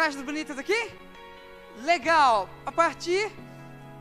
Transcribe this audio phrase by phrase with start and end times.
[0.00, 0.80] caixas bonitas aqui?
[1.82, 2.48] Legal.
[2.64, 3.30] A partir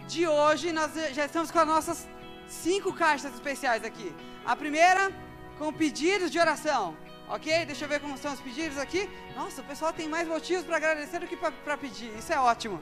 [0.08, 2.08] de hoje, nós já estamos com as nossas
[2.47, 4.09] cinco caixas especiais aqui.
[4.45, 5.11] A primeira,
[5.58, 6.95] com pedidos de oração.
[7.27, 7.66] Ok?
[7.66, 9.09] Deixa eu ver como são os pedidos aqui.
[9.36, 12.17] Nossa, o pessoal tem mais motivos para agradecer do que para pedir.
[12.17, 12.80] Isso é ótimo.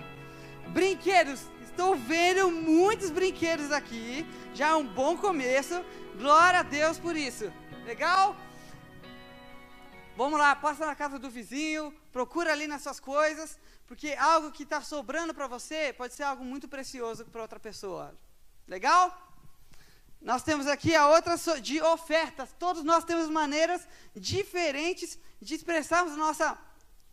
[0.68, 1.42] Brinquedos.
[1.64, 4.28] Estou vendo muitos brinquedos aqui.
[4.54, 5.84] Já é um bom começo.
[6.20, 7.52] Glória a Deus por isso.
[7.84, 8.36] Legal?
[10.18, 14.64] Vamos lá, passa na casa do vizinho, procura ali nas suas coisas, porque algo que
[14.64, 18.18] está sobrando para você pode ser algo muito precioso para outra pessoa.
[18.68, 19.16] Legal?
[20.20, 22.50] Nós temos aqui a outra de ofertas.
[22.58, 26.58] Todos nós temos maneiras diferentes de expressarmos nossa,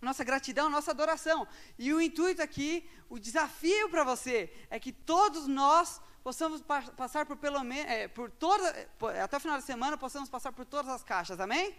[0.00, 1.46] nossa gratidão, nossa adoração.
[1.78, 6.62] E o intuito aqui, o desafio para você, é que todos nós possamos
[6.96, 8.88] passar por pelo menos, é, por toda,
[9.22, 11.76] até o final da semana, possamos passar por todas as caixas, amém?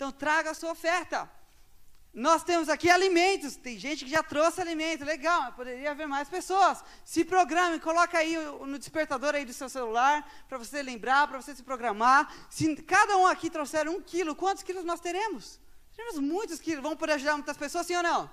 [0.00, 1.30] Então traga a sua oferta.
[2.14, 6.26] Nós temos aqui alimentos, tem gente que já trouxe alimento, legal, mas poderia haver mais
[6.26, 6.82] pessoas.
[7.04, 11.54] Se programe, coloca aí no despertador aí do seu celular, para você lembrar, para você
[11.54, 12.34] se programar.
[12.48, 15.60] Se cada um aqui trouxer um quilo, quantos quilos nós teremos?
[15.94, 18.30] Teremos muitos quilos, vamos poder ajudar muitas pessoas, sim ou não?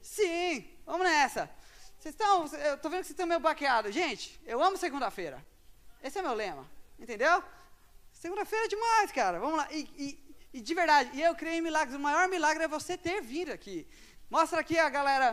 [0.00, 1.50] Sim, vamos nessa.
[1.98, 3.92] Vocês estão, eu estou vendo que vocês estão meio baqueados.
[3.92, 5.44] Gente, eu amo segunda-feira.
[6.00, 6.64] Esse é meu lema,
[6.96, 7.42] entendeu?
[8.12, 9.40] Segunda-feira é demais, cara.
[9.40, 9.68] Vamos lá.
[9.72, 10.25] E, e,
[10.56, 11.94] e de verdade, e eu creio em milagres.
[11.94, 13.86] O maior milagre é você ter vindo aqui.
[14.30, 15.28] Mostra aqui a galera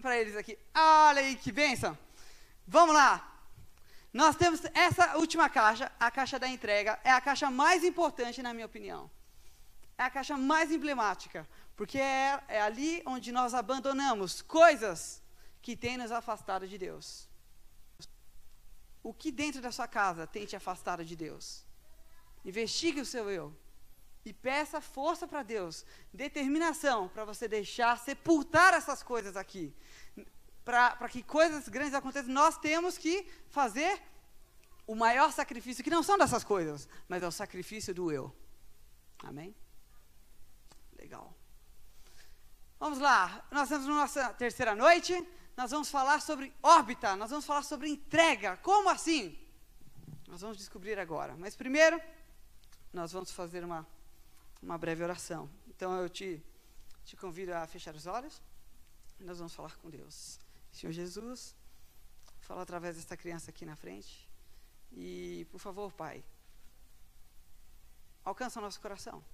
[0.00, 0.58] para eles aqui.
[0.74, 1.92] Olha aí que bênção.
[2.66, 3.12] Vamos lá.
[4.10, 8.54] Nós temos essa última caixa, a caixa da entrega, é a caixa mais importante na
[8.54, 9.10] minha opinião.
[9.98, 15.22] É a caixa mais emblemática, porque é, é ali onde nós abandonamos coisas
[15.60, 17.28] que têm nos afastado de Deus.
[19.02, 21.66] O que dentro da sua casa tem te afastado de Deus?
[22.42, 23.54] Investigue o seu eu.
[24.24, 29.74] E peça força para Deus, determinação para você deixar sepultar essas coisas aqui.
[30.64, 34.00] Para que coisas grandes aconteçam, nós temos que fazer
[34.86, 38.34] o maior sacrifício, que não são dessas coisas, mas é o sacrifício do eu.
[39.24, 39.54] Amém?
[40.96, 41.34] Legal.
[42.78, 45.14] Vamos lá, nós estamos na nossa terceira noite,
[45.56, 48.56] nós vamos falar sobre órbita, nós vamos falar sobre entrega.
[48.58, 49.38] Como assim?
[50.28, 51.36] Nós vamos descobrir agora.
[51.36, 52.00] Mas primeiro,
[52.92, 53.86] nós vamos fazer uma
[54.62, 55.50] uma breve oração.
[55.68, 56.42] Então eu te,
[57.04, 58.40] te convido a fechar os olhos
[59.18, 60.38] e nós vamos falar com Deus.
[60.70, 61.54] Senhor Jesus,
[62.40, 64.28] fala através desta criança aqui na frente.
[64.92, 66.24] E, por favor, Pai,
[68.24, 69.24] alcança o nosso coração.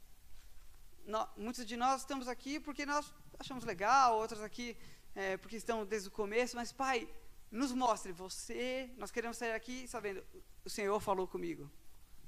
[1.04, 4.76] No, muitos de nós estamos aqui porque nós achamos legal, outros aqui
[5.14, 7.08] é, porque estão desde o começo, mas, Pai,
[7.50, 8.90] nos mostre você.
[8.96, 10.24] Nós queremos sair aqui sabendo,
[10.64, 11.70] o Senhor falou comigo.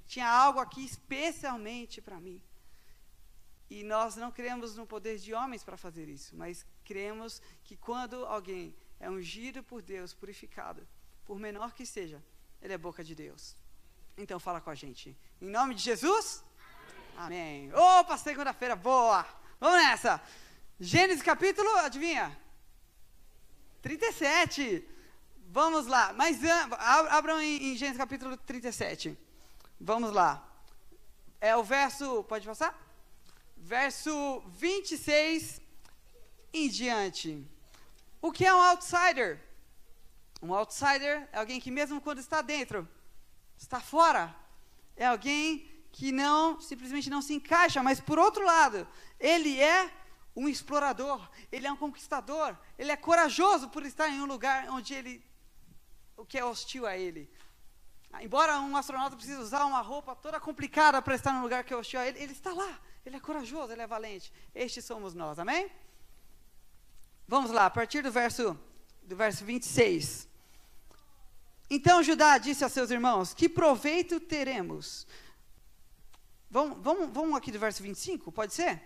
[0.06, 2.42] Tinha algo aqui especialmente para mim.
[3.70, 8.26] E nós não cremos no poder de homens para fazer isso, mas cremos que quando
[8.26, 10.86] alguém é ungido por Deus, purificado,
[11.24, 12.20] por menor que seja,
[12.60, 13.54] ele é boca de Deus.
[14.18, 15.16] Então fala com a gente.
[15.40, 16.42] Em nome de Jesus?
[17.16, 17.70] Amém.
[17.70, 17.74] Amém.
[17.74, 19.24] Opa, segunda-feira, boa!
[19.60, 20.20] Vamos nessa!
[20.80, 22.36] Gênesis capítulo, adivinha?
[23.82, 24.84] 37.
[25.48, 26.12] Vamos lá.
[26.12, 26.40] Mas
[27.10, 29.16] abram em, em Gênesis capítulo 37.
[29.80, 30.44] Vamos lá.
[31.40, 32.24] É o verso.
[32.24, 32.89] Pode passar?
[33.70, 35.60] Verso 26
[36.52, 37.46] em diante.
[38.20, 39.40] O que é um outsider?
[40.42, 42.88] Um outsider é alguém que, mesmo quando está dentro,
[43.56, 44.34] está fora.
[44.96, 48.88] É alguém que não, simplesmente não se encaixa, mas por outro lado,
[49.20, 49.88] ele é
[50.34, 51.20] um explorador,
[51.52, 55.24] ele é um conquistador, ele é corajoso por estar em um lugar onde ele,
[56.16, 57.30] o que é hostil a ele.
[58.18, 62.00] Embora um astronauta precise usar uma roupa toda complicada para estar num lugar que hostil
[62.00, 62.80] a ele, ele está lá.
[63.04, 64.32] Ele é corajoso, ele é valente.
[64.54, 65.70] Estes somos nós, amém?
[67.26, 68.58] Vamos lá, a partir do verso,
[69.02, 70.28] do verso 26.
[71.70, 75.06] Então Judá disse a seus irmãos: Que proveito teremos?
[76.50, 78.82] Vamos, vamos, vamos aqui do verso 25, pode ser?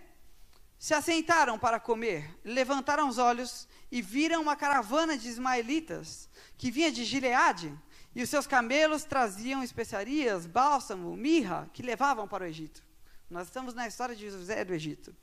[0.77, 6.91] Se assentaram para comer, levantaram os olhos e viram uma caravana de ismaelitas que vinha
[6.91, 7.75] de Gileade,
[8.15, 12.81] e os seus camelos traziam especiarias, bálsamo, mirra, que levavam para o Egito.
[13.29, 15.13] Nós estamos na história de José do Egito.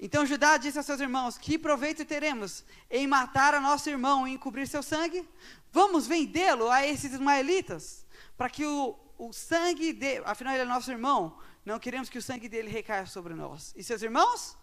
[0.00, 4.32] Então Judá disse a seus irmãos: Que proveito teremos em matar a nosso irmão e
[4.32, 5.28] encobrir seu sangue?
[5.70, 8.04] Vamos vendê-lo a esses ismaelitas,
[8.36, 12.22] para que o, o sangue dele, afinal ele é nosso irmão, não queremos que o
[12.22, 13.72] sangue dele recaia sobre nós.
[13.76, 14.56] E seus irmãos?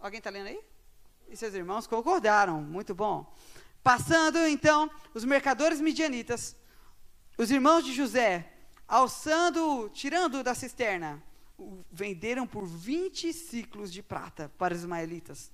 [0.00, 0.60] Alguém está lendo aí?
[1.28, 3.32] E seus irmãos concordaram, muito bom.
[3.82, 6.56] Passando então os mercadores midianitas,
[7.36, 8.48] os irmãos de José
[8.86, 11.22] alçando, tirando da cisterna
[11.58, 15.50] o venderam por 20 ciclos de prata para os ismaelitas,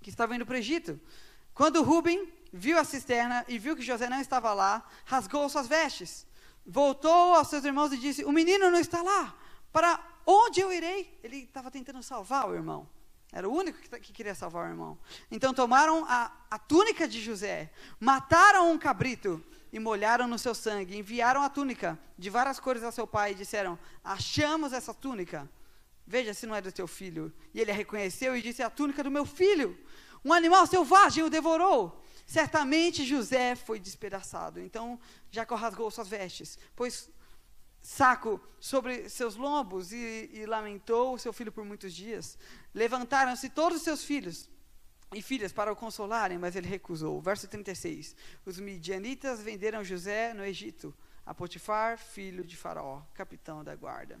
[0.00, 0.98] que estavam indo para o Egito.
[1.52, 6.26] Quando Rubem viu a cisterna e viu que José não estava lá, rasgou suas vestes.
[6.66, 9.36] Voltou aos seus irmãos e disse: O menino não está lá.
[9.72, 11.18] Para onde eu irei?
[11.22, 12.88] Ele estava tentando salvar o irmão.
[13.36, 14.96] Era o único que, que, queria salvar o irmão.
[15.28, 20.96] Então tomaram a, a túnica de José, mataram um cabrito e molharam no seu sangue.
[20.96, 25.50] Enviaram a túnica de várias cores a seu pai e disseram: Achamos essa túnica.
[26.06, 27.32] Veja se não é do teu filho.
[27.52, 29.76] E ele a reconheceu e disse: É a túnica do meu filho.
[30.24, 32.04] Um animal selvagem o devorou.
[32.24, 34.60] Certamente José foi despedaçado.
[34.60, 34.96] Então
[35.28, 37.10] Jacó rasgou suas vestes, pôs
[37.84, 42.38] saco sobre seus lombos e, e lamentou o seu filho por muitos dias.
[42.74, 44.48] Levantaram-se todos os seus filhos
[45.14, 47.20] e filhas para o consolarem, mas ele recusou.
[47.20, 48.16] Verso 36.
[48.46, 50.94] Os midianitas venderam José no Egito
[51.26, 54.18] a Potifar, filho de Faraó, capitão da guarda.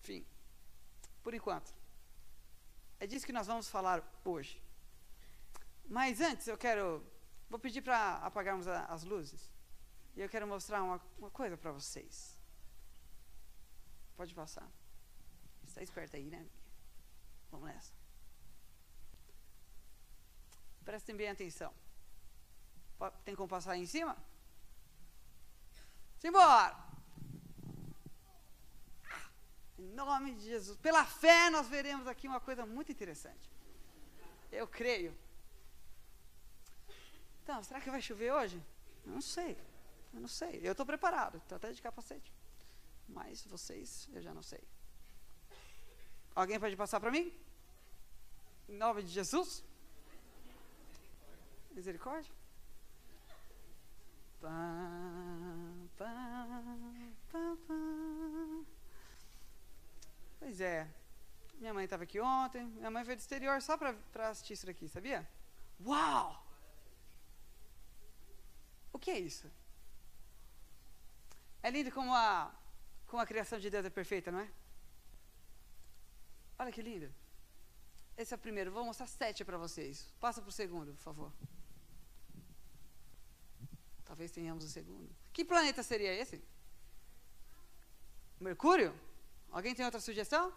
[0.00, 0.24] Fim.
[1.22, 1.74] Por enquanto.
[2.98, 4.58] É disso que nós vamos falar hoje.
[5.86, 7.04] Mas antes eu quero.
[7.50, 9.54] Vou pedir para apagarmos a, as luzes.
[10.16, 12.38] E eu quero mostrar uma, uma coisa para vocês.
[14.16, 14.66] Pode passar.
[15.66, 16.46] Está esperto aí, né?
[17.50, 17.92] Vamos nessa.
[20.84, 21.72] Prestem bem atenção.
[23.24, 24.16] Tem como passar aí em cima?
[26.18, 26.74] Simbora!
[29.78, 30.78] Em nome de Jesus.
[30.78, 33.50] Pela fé, nós veremos aqui uma coisa muito interessante.
[34.50, 35.14] Eu creio.
[37.42, 38.64] Então, será que vai chover hoje?
[39.04, 39.58] Não sei.
[40.16, 40.60] Eu não sei.
[40.62, 41.36] Eu estou preparado.
[41.36, 42.32] Estou até de capacete.
[43.06, 44.62] Mas vocês, eu já não sei.
[46.34, 47.32] Alguém pode passar para mim?
[48.68, 49.62] Em nome de Jesus?
[51.70, 52.32] Misericórdia?
[60.38, 60.88] Pois é.
[61.58, 62.64] Minha mãe estava aqui ontem.
[62.66, 65.28] Minha mãe veio do exterior só para assistir isso aqui, sabia?
[65.84, 66.42] Uau!
[68.94, 69.50] O que é isso?
[71.66, 72.54] É lindo como a,
[73.08, 74.48] como a criação de Deus é perfeita, não é?
[76.60, 77.12] Olha que lindo.
[78.16, 78.70] Esse é o primeiro.
[78.70, 80.14] Vou mostrar sete para vocês.
[80.20, 81.32] Passa para o segundo, por favor.
[84.04, 85.12] Talvez tenhamos o segundo.
[85.32, 86.40] Que planeta seria esse?
[88.38, 88.94] Mercúrio?
[89.50, 90.54] Alguém tem outra sugestão?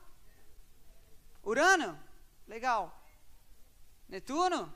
[1.44, 2.00] Urano?
[2.48, 2.84] Legal.
[4.08, 4.72] Netuno?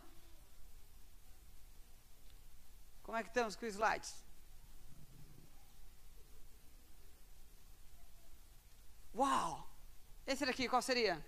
[3.03, 4.22] Como é que estamos com os slides?
[9.15, 9.69] Uau!
[10.25, 11.23] Esse daqui, qual seria?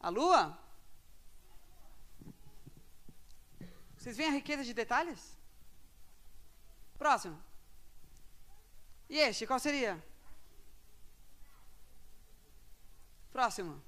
[0.00, 0.58] A lua?
[3.96, 5.36] Vocês veem a riqueza de detalhes?
[6.96, 7.42] Próximo.
[9.08, 10.02] E este, qual seria?
[13.32, 13.82] Próximo.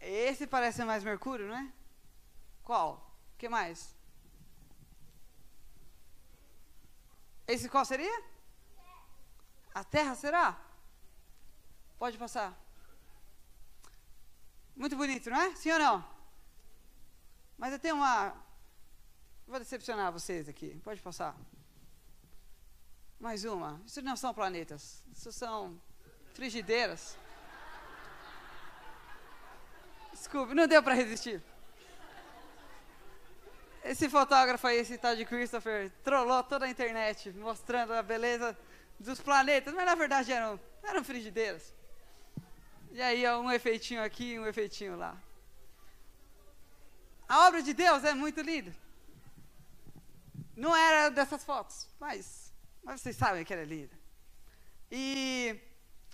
[0.00, 1.72] Esse parece mais Mercúrio, não é?
[2.62, 2.88] Qual?
[3.34, 3.94] O que mais?
[7.46, 8.35] Esse qual seria?
[9.76, 10.58] A terra será?
[11.98, 12.58] Pode passar.
[14.74, 15.54] Muito bonito, não é?
[15.54, 16.08] Sim ou não?
[17.58, 18.34] Mas eu tenho uma.
[19.46, 20.80] Vou decepcionar vocês aqui.
[20.82, 21.36] Pode passar.
[23.20, 23.78] Mais uma.
[23.84, 25.04] Isso não são planetas.
[25.12, 25.78] Isso são
[26.32, 27.18] frigideiras.
[30.10, 31.42] Desculpe, não deu para resistir.
[33.84, 38.56] Esse fotógrafo aí, esse tal de Christopher, trollou toda a internet, mostrando a beleza
[38.98, 41.74] dos planetas, mas na verdade eram, eram frigideiras.
[42.92, 45.20] E aí, um efeitinho aqui, um efeitinho lá.
[47.28, 48.74] A obra de Deus é muito linda.
[50.56, 53.94] Não era dessas fotos, mas, mas vocês sabem que era linda.
[54.90, 55.60] E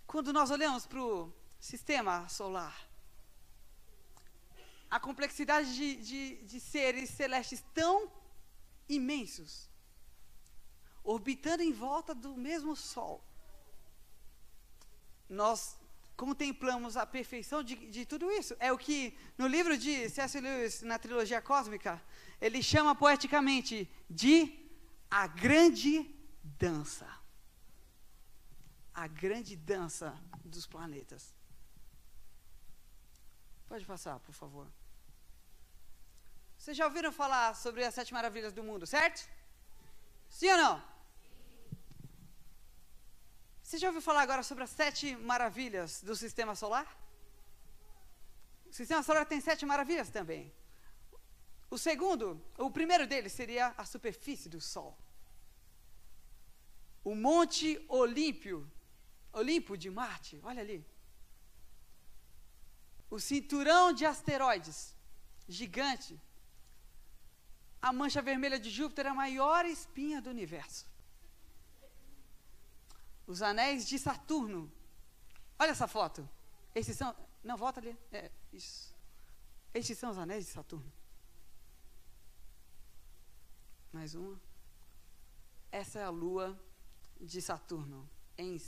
[0.07, 2.77] quando nós olhamos para o sistema solar,
[4.91, 8.11] a complexidade de, de, de seres celestes tão
[8.89, 9.71] imensos,
[11.05, 13.23] orbitando em volta do mesmo Sol.
[15.29, 15.77] Nós
[16.17, 18.55] contemplamos a perfeição de, de, tudo isso.
[18.61, 20.39] É o que no livro de C.S.
[20.41, 22.01] Lewis, na trilogia cósmica,
[22.41, 24.35] ele chama poeticamente de
[25.11, 26.09] a grande
[26.43, 27.09] dança.
[28.95, 31.35] A grande dança dos planetas.
[33.67, 34.71] Pode passar, por favor.
[36.59, 39.29] Vocês já ouviram falar sobre as sete maravilhas do mundo, certo?
[40.29, 40.92] Sim ou não?
[43.73, 46.87] Você já ouviu falar agora sobre as sete maravilhas do sistema solar?
[48.67, 50.53] O sistema solar tem sete maravilhas também.
[51.71, 52.27] O segundo,
[52.59, 54.93] o primeiro deles seria a superfície do Sol.
[57.03, 58.71] o Monte Olímpio,
[59.33, 60.85] Olimpo de Marte, olha ali.
[63.09, 64.95] O cinturão de asteroides,
[65.49, 66.21] gigante.
[67.81, 70.92] A mancha vermelha de Júpiter é a maior espinha do universo.
[73.27, 74.71] Os anéis de Saturno.
[75.59, 76.29] Olha essa foto.
[76.75, 77.15] Esses são.
[77.43, 77.97] Não, volta ali.
[78.11, 78.95] É, isso.
[79.75, 80.93] Estes são os anéis de Saturno.
[83.93, 84.41] Mais uma.
[85.71, 86.59] Essa é a lua
[87.21, 88.59] de Saturno, em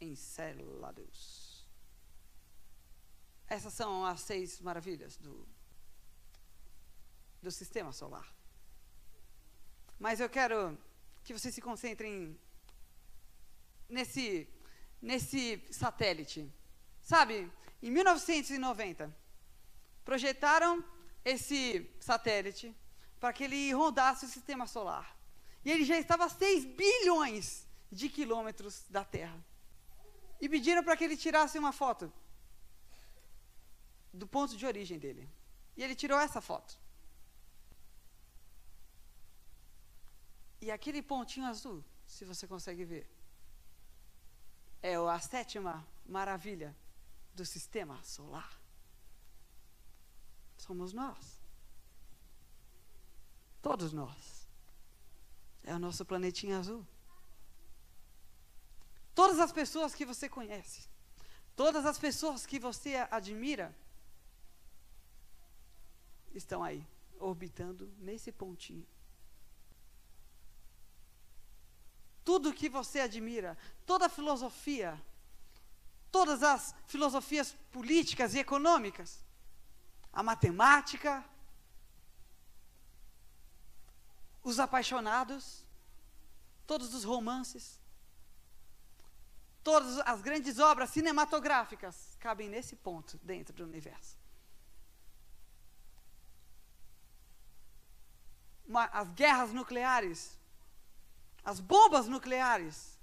[0.00, 1.66] Encelados.
[3.46, 5.46] Essas são as seis maravilhas do,
[7.40, 8.34] do sistema solar.
[9.98, 10.76] Mas eu quero
[11.22, 12.38] que vocês se concentrem
[13.88, 14.48] nesse,
[15.00, 16.50] nesse satélite.
[17.02, 17.50] Sabe,
[17.82, 19.14] em 1990,
[20.04, 20.84] projetaram
[21.24, 22.74] esse satélite
[23.18, 25.16] para que ele rodasse o sistema solar.
[25.64, 29.42] E ele já estava a 6 bilhões de quilômetros da Terra.
[30.40, 32.12] E pediram para que ele tirasse uma foto
[34.12, 35.28] do ponto de origem dele.
[35.76, 36.78] E ele tirou essa foto.
[40.60, 43.10] E aquele pontinho azul, se você consegue ver,
[44.84, 46.76] é a sétima maravilha
[47.34, 48.60] do sistema solar.
[50.58, 51.40] Somos nós.
[53.62, 54.46] Todos nós.
[55.62, 56.86] É o nosso planetinho azul.
[59.14, 60.86] Todas as pessoas que você conhece,
[61.56, 63.74] todas as pessoas que você admira,
[66.34, 66.86] estão aí,
[67.18, 68.86] orbitando nesse pontinho.
[72.24, 75.00] Tudo que você admira, toda a filosofia,
[76.10, 79.22] todas as filosofias políticas e econômicas,
[80.12, 81.24] a matemática,
[84.42, 85.64] os apaixonados,
[86.66, 87.80] todos os romances,
[89.62, 94.16] todas as grandes obras cinematográficas cabem nesse ponto dentro do universo.
[98.92, 100.38] As guerras nucleares,
[101.44, 102.98] as bombas nucleares,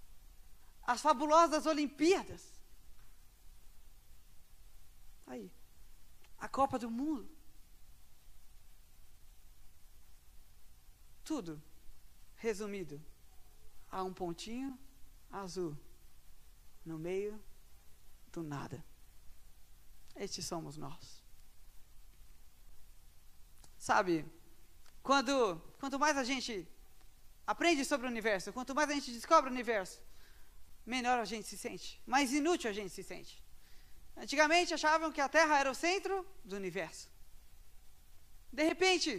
[0.84, 2.60] as fabulosas Olimpíadas.
[5.28, 5.52] Aí,
[6.40, 7.30] a Copa do Mundo.
[11.24, 11.62] Tudo
[12.36, 13.00] resumido
[13.90, 14.78] a um pontinho
[15.32, 15.78] azul
[16.84, 17.40] no meio
[18.32, 18.84] do nada.
[20.16, 21.24] Estes somos nós.
[23.78, 24.26] Sabe,
[25.02, 26.68] quando, quanto mais a gente
[27.52, 29.98] aprende sobre o universo, quanto mais a gente descobre o universo,
[30.96, 33.34] melhor a gente se sente, mais inútil a gente se sente.
[34.24, 36.16] Antigamente achavam que a Terra era o centro
[36.50, 37.10] do universo.
[38.52, 39.10] De repente,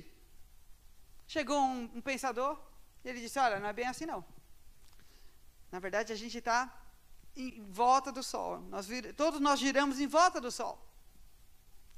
[1.27, 2.55] chegou um, um pensador
[3.05, 4.25] e ele disse: Olha, não é bem assim não.
[5.71, 6.59] Na verdade, a gente está
[7.35, 8.61] em volta do Sol.
[8.75, 10.77] Nós vir, todos nós giramos em volta do Sol.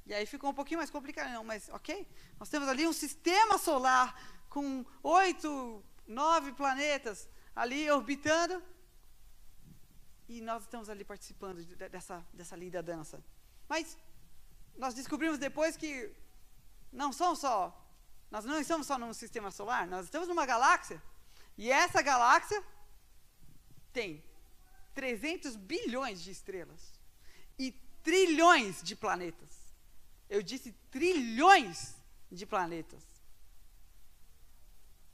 [0.07, 2.07] E aí ficou um pouquinho mais complicado, não, mas ok.
[2.39, 4.09] Nós temos ali um sistema solar
[4.49, 8.63] com oito, nove planetas ali orbitando.
[10.29, 13.23] E nós estamos ali participando de, dessa, dessa linda dança.
[13.69, 13.97] Mas
[14.77, 16.11] nós descobrimos depois que
[16.93, 17.81] não são só,
[18.31, 21.03] nós não estamos só num sistema solar, nós estamos numa galáxia.
[21.57, 22.63] E essa galáxia
[23.93, 24.23] tem
[24.95, 26.93] 300 bilhões de estrelas
[27.59, 29.75] e trilhões de planetas.
[30.29, 31.95] Eu disse trilhões
[32.31, 33.14] de planetas.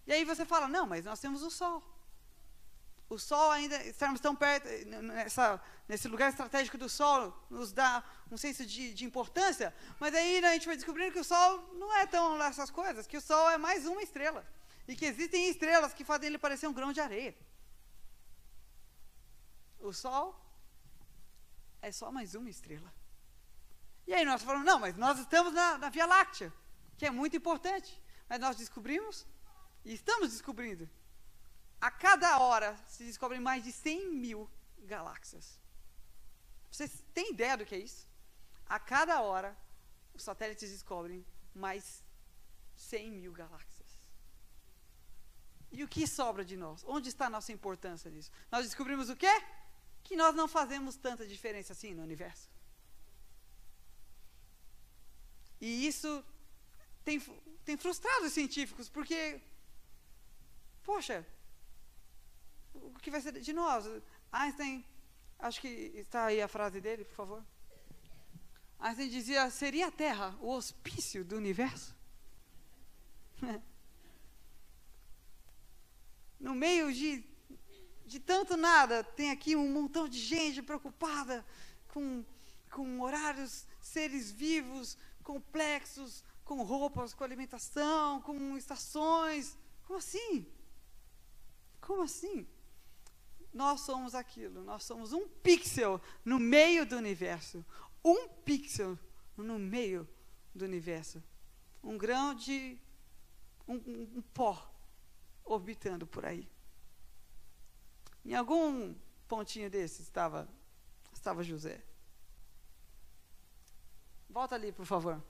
[0.07, 1.83] E aí você fala, não, mas nós temos o Sol.
[3.09, 4.69] O Sol ainda, estarmos tão perto,
[5.02, 10.45] nessa, nesse lugar estratégico do Sol, nos dá um senso de, de importância, mas aí
[10.45, 13.21] a gente vai descobrindo que o Sol não é tão lá essas coisas, que o
[13.21, 14.47] Sol é mais uma estrela.
[14.87, 17.37] E que existem estrelas que fazem ele parecer um grão de areia.
[19.80, 20.40] O Sol
[21.83, 22.92] é só mais uma estrela.
[24.07, 26.52] E aí nós falamos, não, mas nós estamos na, na Via Láctea,
[26.99, 28.00] que é muito importante.
[28.28, 29.26] Mas nós descobrimos,
[29.84, 30.88] e estamos descobrindo,
[31.80, 35.58] a cada hora se descobrem mais de 100 mil galáxias.
[36.70, 38.06] Vocês têm ideia do que é isso?
[38.66, 39.56] A cada hora,
[40.14, 42.04] os satélites descobrem mais
[42.76, 43.99] 100 mil galáxias.
[45.72, 46.84] E o que sobra de nós?
[46.87, 48.30] Onde está a nossa importância nisso?
[48.50, 49.32] Nós descobrimos o quê?
[50.02, 52.49] que nós não fazemos tanta diferença assim no universo.
[55.60, 56.25] E isso
[57.04, 57.20] tem,
[57.64, 59.40] tem frustrado os científicos, porque,
[60.82, 61.26] poxa,
[62.75, 63.84] o que vai ser de nós?
[64.32, 64.84] Einstein,
[65.38, 67.44] acho que está aí a frase dele, por favor.
[68.78, 71.94] Einstein dizia: seria a Terra o hospício do universo?
[76.38, 77.30] no meio de
[78.10, 81.46] de tanto nada, tem aqui um montão de gente preocupada
[81.87, 82.25] com,
[82.68, 89.56] com horários, seres vivos, complexos, com roupas, com alimentação, com estações.
[89.87, 90.44] Como assim?
[91.90, 92.47] Como assim?
[93.52, 97.66] Nós somos aquilo, nós somos um pixel no meio do universo.
[98.04, 98.97] Um pixel
[99.37, 100.09] no meio
[100.54, 101.20] do universo.
[101.82, 102.78] Um grão de.
[103.66, 104.73] um, um, um pó
[105.42, 106.49] orbitando por aí.
[108.25, 108.94] Em algum
[109.26, 110.49] pontinho desse estava,
[111.12, 111.82] estava José.
[114.28, 115.20] Volta ali, por favor.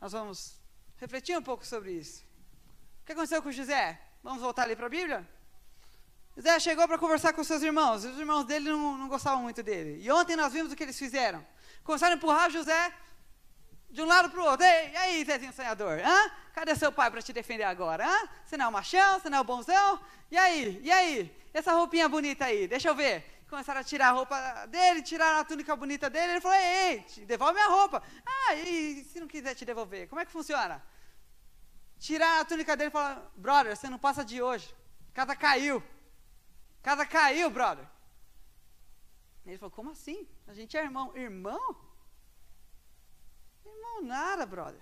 [0.00, 0.58] Nós vamos
[0.96, 2.24] refletir um pouco sobre isso.
[3.02, 4.00] O que aconteceu com José?
[4.22, 5.35] Vamos voltar ali para a Bíblia?
[6.36, 8.04] José chegou para conversar com seus irmãos.
[8.04, 10.02] Os irmãos dele não, não gostavam muito dele.
[10.02, 11.44] E ontem nós vimos o que eles fizeram.
[11.82, 12.92] Começaram a empurrar José
[13.88, 14.66] de um lado para o outro.
[14.66, 15.98] Ei, e aí, Zezinho sonhador?
[16.04, 16.30] Hã?
[16.52, 18.06] Cadê seu pai para te defender agora?
[18.06, 18.28] Hã?
[18.44, 19.18] Você não é o machão?
[19.18, 19.98] Você não é o bonzão?
[20.30, 20.78] E aí?
[20.82, 21.34] E aí?
[21.54, 22.68] Essa roupinha bonita aí?
[22.68, 23.24] Deixa eu ver.
[23.48, 26.32] Começaram a tirar a roupa dele, tiraram a túnica bonita dele.
[26.32, 28.02] Ele falou: Ei, ei devolve minha roupa.
[28.26, 30.06] Ah, e se não quiser te devolver?
[30.06, 30.82] Como é que funciona?
[31.98, 34.68] Tirar a túnica dele e falar: Brother, você não passa de hoje.
[35.14, 35.82] Casa caiu.
[36.86, 37.84] Casa caiu, brother.
[39.44, 40.18] Ele falou: Como assim?
[40.46, 41.06] A gente é irmão.
[41.16, 41.64] Irmão?
[43.64, 44.80] Irmão, nada, brother.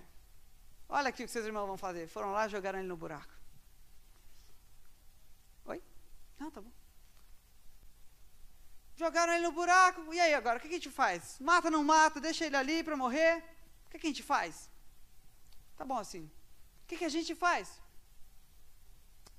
[0.87, 2.07] Olha aqui o que seus irmãos vão fazer.
[2.07, 3.33] Foram lá e jogaram ele no buraco.
[5.65, 5.81] Oi?
[6.37, 6.71] Não, tá bom.
[8.95, 10.13] Jogaram ele no buraco.
[10.13, 10.59] E aí agora?
[10.59, 11.39] O que a gente faz?
[11.39, 12.21] Mata, não mata?
[12.21, 13.43] Deixa ele ali para morrer?
[13.87, 14.69] O que a gente faz?
[15.75, 16.29] Tá bom assim.
[16.83, 17.81] O que a gente faz?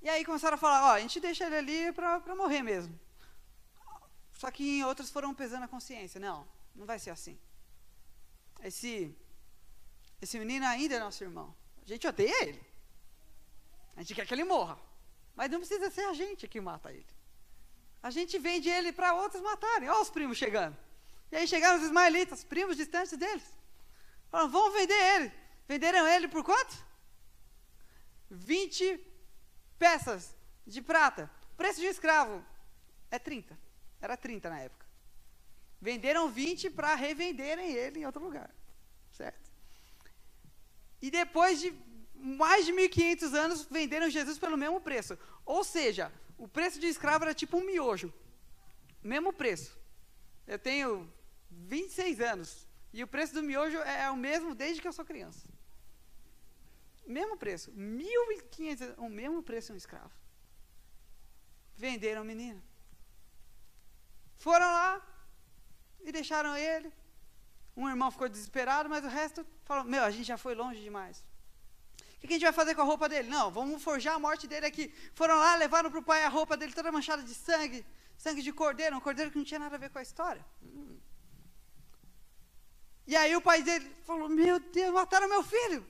[0.07, 2.97] E aí começaram a falar: ó, a gente deixa ele ali para morrer mesmo.
[4.41, 6.17] Só que outros foram pesando a consciência.
[6.17, 7.37] Não, não vai ser assim.
[8.63, 8.91] Esse
[10.21, 11.53] esse menino ainda é nosso irmão.
[11.83, 12.61] A gente odeia ele.
[13.97, 14.79] A gente quer que ele morra.
[15.35, 17.11] Mas não precisa ser a gente que mata ele.
[18.01, 19.89] A gente vende ele para outros matarem.
[19.89, 20.77] Olha os primos chegando.
[21.33, 23.43] E aí chegaram os ismaelitas, primos distantes deles.
[24.31, 25.33] Falaram, vamos vender ele.
[25.67, 26.73] Venderam ele por quanto?
[28.29, 29.16] 20
[29.77, 30.35] peças
[30.65, 31.29] de prata.
[31.55, 32.43] Preço de um escravo
[33.09, 33.57] é 30.
[34.01, 34.85] Era 30 na época.
[35.81, 38.49] Venderam 20 para revenderem ele em outro lugar.
[39.11, 39.51] Certo?
[41.01, 41.73] E depois de
[42.15, 45.17] mais de 1.500 anos, venderam Jesus pelo mesmo preço.
[45.45, 48.13] Ou seja, o preço de escravo era tipo um miojo.
[49.03, 49.77] Mesmo preço.
[50.47, 51.11] Eu tenho
[51.51, 52.67] 26 anos.
[52.91, 55.47] E o preço do miojo é o mesmo desde que eu sou criança.
[57.07, 57.71] Mesmo preço.
[57.71, 60.13] 1.500, o mesmo preço um escravo.
[61.75, 62.61] Venderam o menino.
[64.37, 65.01] Foram lá
[66.01, 66.91] e deixaram ele.
[67.75, 71.23] Um irmão ficou desesperado, mas o resto falou: Meu, a gente já foi longe demais.
[72.17, 73.29] O que a gente vai fazer com a roupa dele?
[73.29, 74.93] Não, vamos forjar a morte dele aqui.
[75.13, 77.85] Foram lá, levaram para o pai a roupa dele toda manchada de sangue,
[78.17, 80.43] sangue de cordeiro, um cordeiro que não tinha nada a ver com a história.
[80.61, 80.97] Hum.
[83.05, 85.85] E aí o pai dele falou: Meu Deus, mataram meu filho.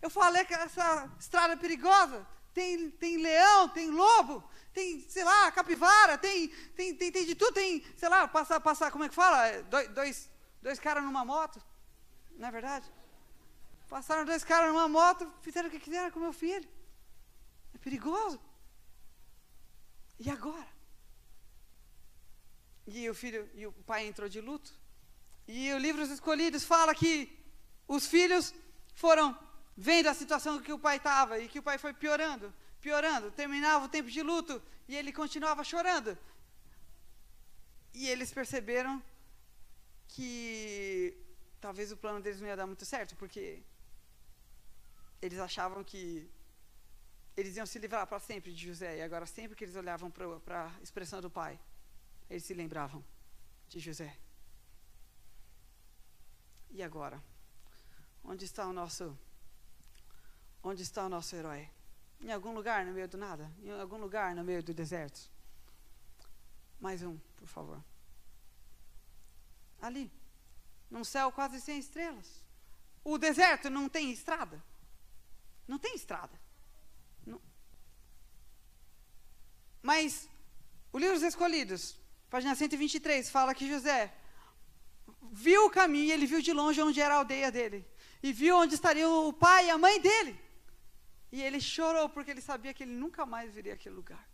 [0.00, 2.26] Eu falei que essa estrada é perigosa.
[2.52, 7.52] Tem, tem leão, tem lobo, tem, sei lá, capivara, tem, tem, tem, tem de tudo,
[7.52, 9.62] tem, sei lá, passar, passar, como é que fala?
[9.64, 10.30] Dois, dois
[10.66, 11.62] Dois caras numa moto,
[12.32, 12.92] não é verdade?
[13.88, 16.68] Passaram dois caras numa moto, fizeram o que quiseram com meu filho.
[17.72, 18.40] É perigoso.
[20.18, 20.66] E agora?
[22.84, 24.72] E o filho e o pai entrou de luto.
[25.46, 27.14] E o livro dos escolhidos fala que
[27.86, 28.52] os filhos
[28.92, 29.38] foram
[29.76, 33.30] vendo a situação que o pai estava e que o pai foi piorando, piorando.
[33.30, 36.16] Terminava o tempo de luto e ele continuava chorando.
[37.92, 39.02] E eles perceberam
[40.08, 41.16] que
[41.60, 43.62] talvez o plano deles não ia dar muito certo, porque
[45.20, 46.30] eles achavam que
[47.36, 50.66] eles iam se livrar para sempre de José, e agora sempre que eles olhavam para
[50.66, 51.58] a expressão do pai,
[52.30, 53.04] eles se lembravam
[53.68, 54.16] de José.
[56.70, 57.22] E agora?
[58.24, 59.18] Onde está o nosso
[60.68, 61.68] onde está o nosso herói?
[62.20, 63.50] Em algum lugar no meio do nada?
[63.62, 65.20] Em algum lugar no meio do deserto?
[66.80, 67.82] Mais um, por favor
[69.80, 70.10] ali,
[70.90, 72.44] num céu quase sem estrelas.
[73.04, 74.62] O deserto não tem estrada.
[75.66, 76.38] Não tem estrada.
[77.24, 77.40] Não.
[79.82, 80.28] Mas
[80.92, 81.96] o livro dos escolhidos,
[82.28, 84.12] página 123, fala que José
[85.30, 87.86] viu o caminho, ele viu de longe onde era a aldeia dele.
[88.22, 90.40] E viu onde estariam o pai e a mãe dele.
[91.30, 94.28] E ele chorou porque ele sabia que ele nunca mais viria aquele lugar.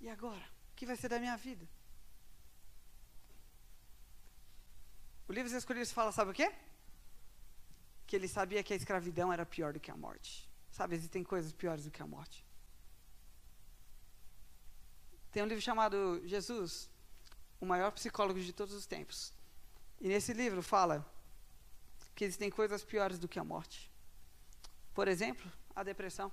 [0.00, 0.46] E agora?
[0.72, 1.66] O que vai ser da minha vida?
[5.28, 6.52] O livro dos escolhidos fala, sabe o quê?
[8.06, 10.48] Que ele sabia que a escravidão era pior do que a morte.
[10.70, 12.46] Sabe, existem coisas piores do que a morte.
[15.30, 16.90] tem um livro chamado Jesus,
[17.60, 19.32] o maior psicólogo de todos os tempos.
[20.00, 21.06] E nesse livro fala
[22.14, 23.90] que existem coisas piores do que a morte.
[24.98, 26.28] Por exemplo, a depressão.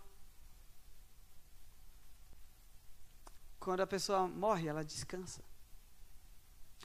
[3.59, 5.43] Quando a pessoa morre, ela descansa.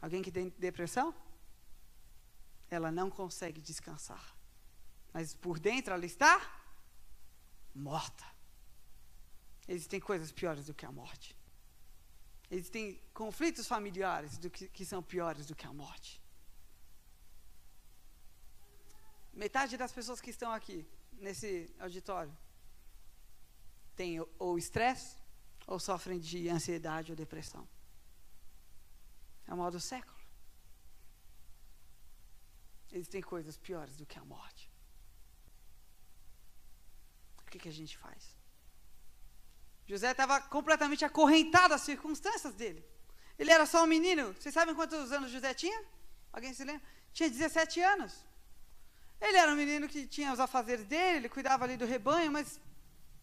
[0.02, 1.14] Alguém que tem depressão?
[2.70, 4.36] Ela não consegue descansar.
[5.10, 6.38] Mas por dentro ela está
[7.74, 8.26] morta.
[9.66, 11.34] Existem coisas piores do que a morte.
[12.50, 16.22] Existem conflitos familiares que, que são piores do que a morte.
[19.32, 20.86] Metade das pessoas que estão aqui
[21.20, 22.36] nesse auditório
[23.94, 25.16] tem ou estresse
[25.66, 27.68] ou sofrem de ansiedade ou depressão.
[29.46, 30.18] É o mal do século.
[32.90, 34.70] Existem coisas piores do que a morte.
[37.38, 38.34] O que, que a gente faz?
[39.86, 42.84] José estava completamente acorrentado às circunstâncias dele.
[43.38, 44.32] Ele era só um menino.
[44.32, 45.84] Vocês sabem quantos anos José tinha?
[46.32, 46.82] Alguém se lembra?
[47.12, 48.24] Tinha 17 anos.
[49.20, 52.58] Ele era um menino que tinha os afazeres dele, ele cuidava ali do rebanho, mas,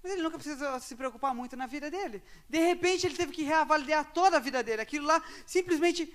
[0.03, 2.23] mas ele nunca precisou se preocupar muito na vida dele.
[2.47, 4.81] De repente, ele teve que reavaliar toda a vida dele.
[4.81, 6.13] Aquilo lá simplesmente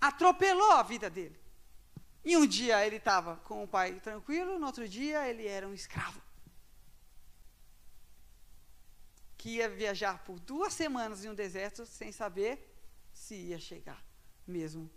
[0.00, 1.38] atropelou a vida dele.
[2.24, 5.74] E um dia ele estava com o pai tranquilo, no outro dia ele era um
[5.74, 6.20] escravo.
[9.44, 12.66] que ia viajar por duas semanas em um deserto sem saber
[13.12, 14.02] se ia chegar
[14.46, 14.90] mesmo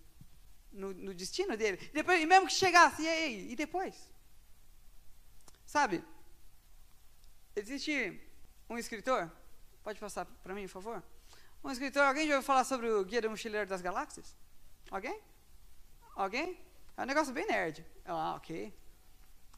[0.78, 1.78] no, no destino dele.
[1.92, 3.52] E, depois, e mesmo que chegasse, e aí?
[3.52, 3.96] E depois?
[5.66, 6.04] Sabe?
[7.56, 8.22] Existe
[8.70, 9.32] um escritor,
[9.84, 11.04] pode passar para mim, por favor?
[11.64, 14.36] Um escritor, alguém já ouviu falar sobre o Guia do Mochileiro das Galáxias?
[14.92, 15.20] Alguém?
[16.16, 16.60] Alguém?
[16.96, 17.86] É um negócio bem nerd.
[18.06, 18.74] Ah, ok.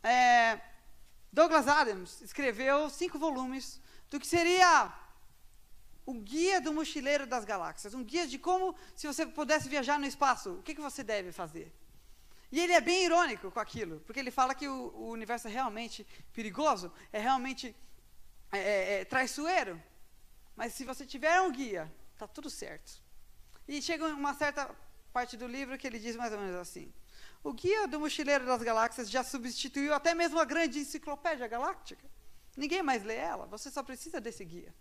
[0.02, 0.60] É,
[1.32, 4.92] Douglas Adams escreveu cinco volumes do que seria
[6.06, 10.06] o guia do mochileiro das galáxias, um guia de como, se você pudesse viajar no
[10.06, 11.74] espaço, o que, que você deve fazer.
[12.52, 15.52] E ele é bem irônico com aquilo, porque ele fala que o, o universo é
[15.52, 17.76] realmente perigoso, é realmente
[18.52, 19.82] é, é, é, traiçoeiro,
[20.56, 22.92] mas se você tiver um guia, está tudo certo.
[23.68, 24.70] E chega uma certa
[25.14, 26.92] parte do livro que ele diz mais ou menos assim:
[27.44, 32.06] o guia do mochileiro das galáxias já substituiu até mesmo a grande enciclopédia galáctica.
[32.58, 34.74] Ninguém mais lê ela, você só precisa desse guia.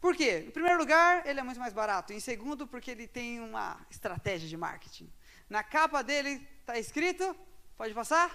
[0.00, 0.44] Por quê?
[0.46, 2.12] Em primeiro lugar, ele é muito mais barato.
[2.12, 5.12] Em segundo, porque ele tem uma estratégia de marketing.
[5.48, 7.36] Na capa dele está escrito,
[7.76, 8.28] pode passar?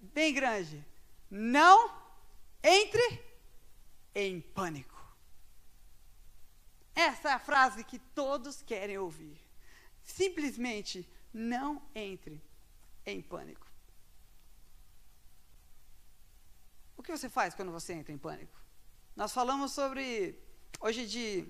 [0.00, 0.84] Bem grande.
[1.28, 1.90] Não
[2.62, 3.24] entre
[4.14, 4.94] em pânico.
[6.94, 9.38] Essa é a frase que todos querem ouvir.
[10.02, 12.42] Simplesmente não entre
[13.04, 13.66] em pânico.
[16.96, 18.58] O que você faz quando você entra em pânico?
[19.14, 20.38] Nós falamos sobre.
[20.80, 21.46] Hoje de.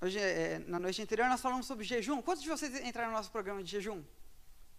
[0.00, 2.22] Hoje, é, na noite anterior, nós falamos sobre jejum.
[2.22, 4.02] Quantos de vocês entraram no nosso programa de jejum?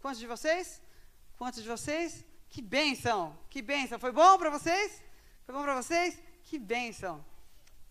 [0.02, 0.82] Quantos de vocês?
[1.38, 2.26] Quantos de vocês?
[2.50, 3.38] Que bênção!
[3.50, 4.00] Que bênção!
[4.00, 5.02] Foi bom para vocês?
[5.46, 6.20] Foi bom para vocês?
[6.44, 7.24] Que bênção!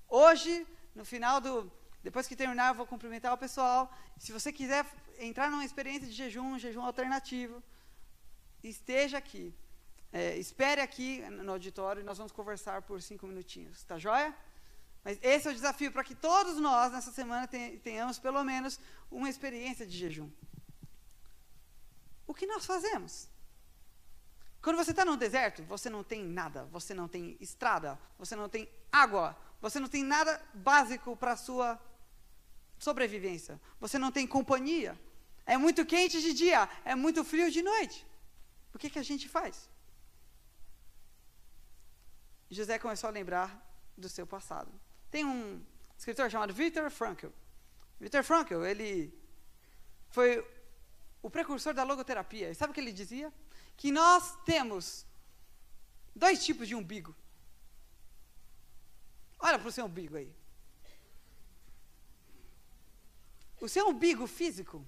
[0.09, 1.70] Hoje, no final do.
[2.02, 3.92] Depois que terminar, eu vou cumprimentar o pessoal.
[4.18, 4.85] Se você quiser
[5.18, 7.62] entrar numa experiência de jejum, um jejum alternativo,
[8.62, 9.54] esteja aqui.
[10.12, 14.35] É, espere aqui no auditório e nós vamos conversar por cinco minutinhos, tá joia?
[15.04, 18.78] Mas esse é o desafio para que todos nós, nessa semana, tenhamos pelo menos
[19.10, 20.30] uma experiência de jejum.
[22.26, 23.28] O que nós fazemos?
[24.62, 28.48] Quando você está no deserto, você não tem nada, você não tem estrada, você não
[28.48, 31.80] tem água, você não tem nada básico para a sua
[32.78, 35.00] sobrevivência, você não tem companhia.
[35.46, 38.06] É muito quente de dia, é muito frio de noite.
[38.74, 39.68] O que, que a gente faz?
[42.50, 43.48] José começou a lembrar
[43.96, 44.70] do seu passado.
[45.10, 45.64] Tem um
[45.96, 47.28] escritor chamado Viktor Frankl.
[47.98, 49.12] Viktor Frankl, ele
[50.08, 50.46] foi
[51.22, 52.50] o precursor da logoterapia.
[52.50, 53.32] E sabe o que ele dizia?
[53.76, 55.06] Que nós temos
[56.14, 57.14] dois tipos de umbigo.
[59.38, 60.32] Olha para o seu umbigo aí.
[63.60, 64.86] O seu umbigo físico,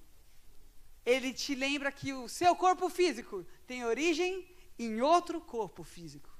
[1.05, 4.47] ele te lembra que o seu corpo físico tem origem
[4.79, 6.32] em outro corpo físico.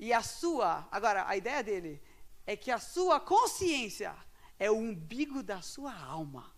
[0.00, 2.02] E a sua, agora, a ideia dele
[2.46, 4.16] é que a sua consciência
[4.58, 6.50] é o umbigo da sua alma,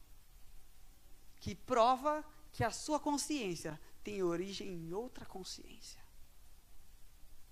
[1.41, 6.01] que prova que a sua consciência tem origem em outra consciência.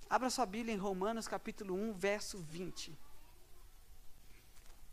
[0.09, 2.96] Abra sua Bíblia em Romanos capítulo 1, verso 20.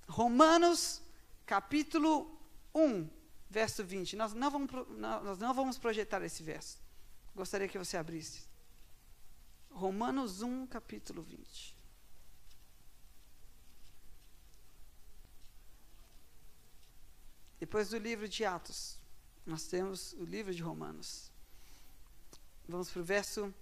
[0.07, 1.03] Romanos
[1.45, 2.39] capítulo
[2.73, 3.07] 1,
[3.47, 4.15] verso 20.
[4.15, 6.79] Nós não vamos, nós não vamos projetar esse verso.
[7.35, 8.56] Gostaria que você abrisse.
[9.77, 11.77] Romanos 1, capítulo 20.
[17.59, 18.97] Depois do livro de Atos,
[19.45, 21.31] nós temos o livro de Romanos.
[22.67, 23.53] Vamos para o verso,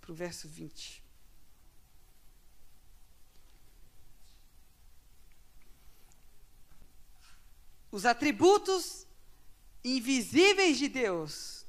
[0.00, 1.02] para o verso 20.
[7.90, 9.04] Os atributos
[9.82, 11.66] invisíveis de Deus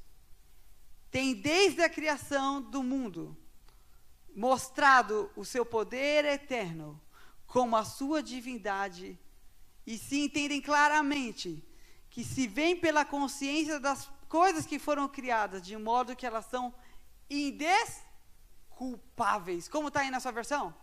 [1.10, 3.36] têm desde a criação do mundo
[4.36, 7.00] mostrado o seu poder eterno
[7.46, 9.18] como a sua divindade
[9.86, 11.66] e se entendem claramente
[12.10, 16.72] que se vem pela consciência das coisas que foram criadas, de modo que elas são
[17.30, 19.68] indesculpáveis.
[19.68, 20.74] Como está aí na sua versão?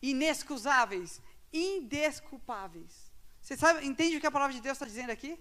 [0.00, 1.20] Inexcusáveis,
[1.52, 3.10] indesculpáveis.
[3.40, 5.36] Você sabe, entende o que a palavra de Deus está dizendo aqui?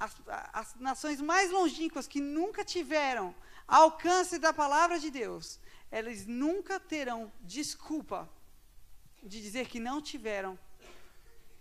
[0.00, 0.16] As,
[0.52, 3.34] as nações mais longínquas que nunca tiveram
[3.68, 5.60] alcance da palavra de Deus,
[5.90, 8.28] elas nunca terão desculpa
[9.22, 10.58] de dizer que não tiveram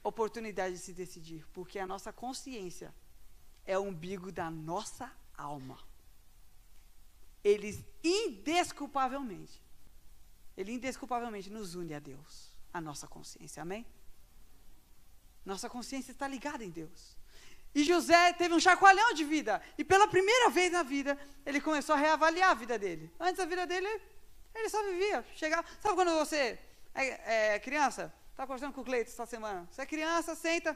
[0.03, 2.93] oportunidade de se decidir, porque a nossa consciência
[3.65, 5.77] é o umbigo da nossa alma.
[7.43, 9.61] Eles indesculpavelmente,
[10.55, 13.85] ele indesculpavelmente nos une a Deus, a nossa consciência, amém?
[15.45, 17.18] Nossa consciência está ligada em Deus.
[17.73, 19.61] E José teve um chacoalhão de vida.
[19.77, 23.11] E pela primeira vez na vida, ele começou a reavaliar a vida dele.
[23.19, 23.87] Antes a vida dele,
[24.55, 25.25] ele só vivia.
[25.35, 25.65] Chegava.
[25.79, 26.59] Sabe quando você
[26.93, 28.13] é, é criança?
[28.31, 29.67] Estava conversando com o Cleiton essa semana.
[29.71, 30.75] Você é criança, senta.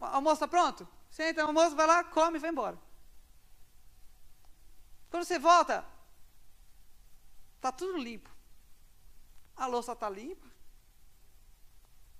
[0.00, 0.88] Almoço está pronto?
[1.10, 2.78] Senta, almoço, vai lá, come e vai embora.
[5.10, 5.84] Quando você volta,
[7.56, 8.30] está tudo limpo.
[9.56, 10.46] A louça está limpa.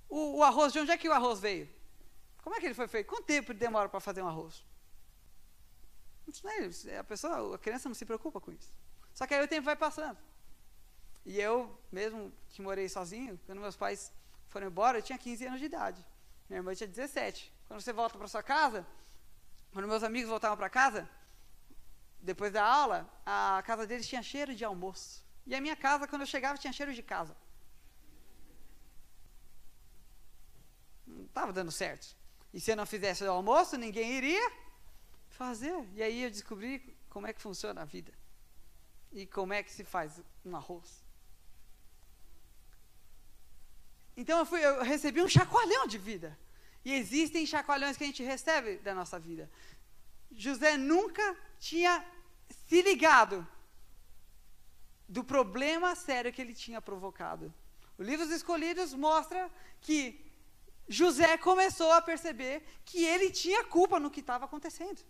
[0.09, 1.68] O, o, arroz, de onde é que o arroz veio?
[2.42, 3.07] Como é que ele foi feito?
[3.07, 4.64] Quanto tempo demora para fazer um arroz?
[6.98, 8.72] A pessoa, a criança não se preocupa com isso.
[9.14, 10.18] Só que aí o tempo vai passando.
[11.24, 14.12] E eu, mesmo que morei sozinho, quando meus pais
[14.48, 16.05] foram embora, eu tinha 15 anos de idade.
[16.48, 17.53] Minha irmã tinha 17.
[17.66, 18.87] Quando você volta para sua casa,
[19.72, 21.09] quando meus amigos voltavam para casa,
[22.20, 25.24] depois da aula, a casa deles tinha cheiro de almoço.
[25.46, 27.37] E a minha casa, quando eu chegava, tinha cheiro de casa.
[31.07, 32.16] Não estava dando certo.
[32.52, 34.52] E se eu não fizesse o almoço, ninguém iria
[35.28, 35.87] fazer.
[35.94, 38.12] E aí eu descobri como é que funciona a vida.
[39.12, 41.04] E como é que se faz um arroz.
[44.16, 46.38] Então eu, fui, eu recebi um chacoalhão de vida.
[46.84, 49.50] E existem chacoalhões que a gente recebe da nossa vida.
[50.32, 52.04] José nunca tinha
[52.66, 53.46] se ligado
[55.08, 57.52] do problema sério que ele tinha provocado.
[57.96, 60.27] O livro dos Escolhidos mostra que
[60.88, 65.05] José começou a perceber que ele tinha culpa no que estava acontecendo.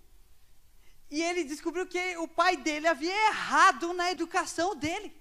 [1.10, 5.16] E ele descobriu que o pai dele havia errado na educação dele.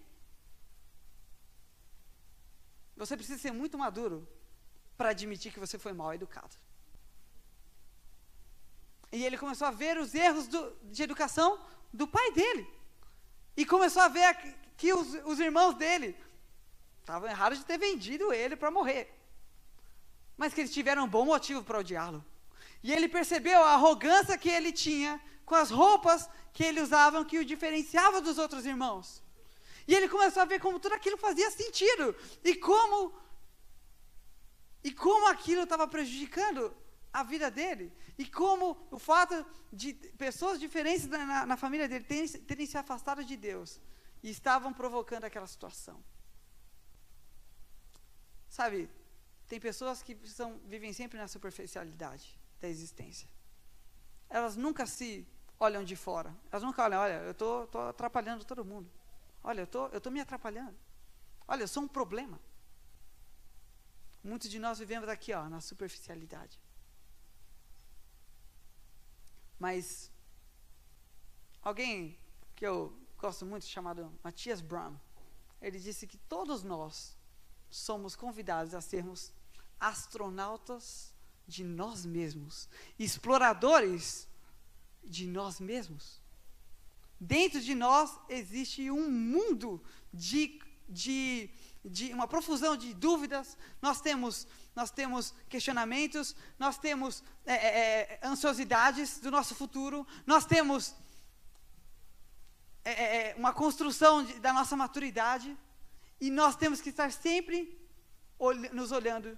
[2.95, 4.27] Você precisa ser muito maduro
[4.97, 6.55] para admitir que você foi mal educado.
[9.11, 12.67] E ele começou a ver os erros do, de educação do pai dele.
[13.55, 14.35] E começou a ver
[14.75, 16.17] que os, os irmãos dele
[16.99, 19.16] estavam errados de ter vendido ele para morrer.
[20.37, 22.23] Mas que eles tiveram um bom motivo para odiá-lo.
[22.83, 27.39] E ele percebeu a arrogância que ele tinha com as roupas que ele usava, que
[27.39, 29.23] o diferenciava dos outros irmãos.
[29.87, 32.15] E ele começou a ver como tudo aquilo fazia sentido.
[32.43, 33.13] E como.
[34.83, 36.75] E como aquilo estava prejudicando
[37.11, 37.91] a vida dele.
[38.17, 43.23] E como o fato de pessoas diferentes na, na família dele terem, terem se afastado
[43.23, 43.79] de Deus
[44.21, 46.03] e estavam provocando aquela situação.
[48.49, 48.89] Sabe,
[49.47, 53.29] tem pessoas que são, vivem sempre na superficialidade da existência.
[54.29, 55.25] Elas nunca se
[55.59, 56.35] olham de fora.
[56.51, 58.89] Elas nunca olham, olha, eu estou atrapalhando todo mundo.
[59.43, 60.75] Olha, eu estou tô me atrapalhando.
[61.47, 62.39] Olha, eu sou um problema.
[64.23, 66.59] Muitos de nós vivemos aqui, ó, na superficialidade.
[69.57, 70.11] Mas
[71.61, 72.19] alguém
[72.55, 74.95] que eu gosto muito, chamado Matias Brown,
[75.61, 77.15] ele disse que todos nós
[77.69, 79.31] somos convidados a sermos
[79.79, 81.13] astronautas
[81.47, 84.27] de nós mesmos, exploradores
[85.03, 86.21] de nós mesmos.
[87.19, 89.81] Dentro de nós existe um mundo
[90.13, 91.49] de, de,
[91.83, 98.27] de uma profusão de dúvidas, nós temos, nós temos questionamentos, nós temos é, é, é
[98.27, 100.93] ansiosidades do nosso futuro, nós temos
[102.83, 105.57] é, é, é uma construção de, da nossa maturidade,
[106.19, 107.77] e nós temos que estar sempre
[108.71, 109.37] nos olhando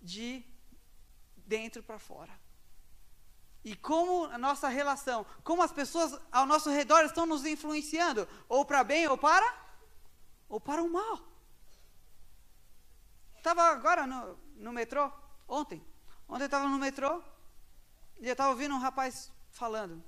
[0.00, 0.44] de
[1.36, 2.32] dentro para fora.
[3.62, 8.64] E como a nossa relação, como as pessoas ao nosso redor estão nos influenciando, ou
[8.64, 9.54] para bem ou para
[10.48, 11.20] ou para o mal.
[13.36, 15.10] Estava agora no, no metrô,
[15.50, 15.84] Ontem.
[16.28, 17.20] Ontem eu estava no metrô
[18.20, 20.02] e eu estava ouvindo um rapaz falando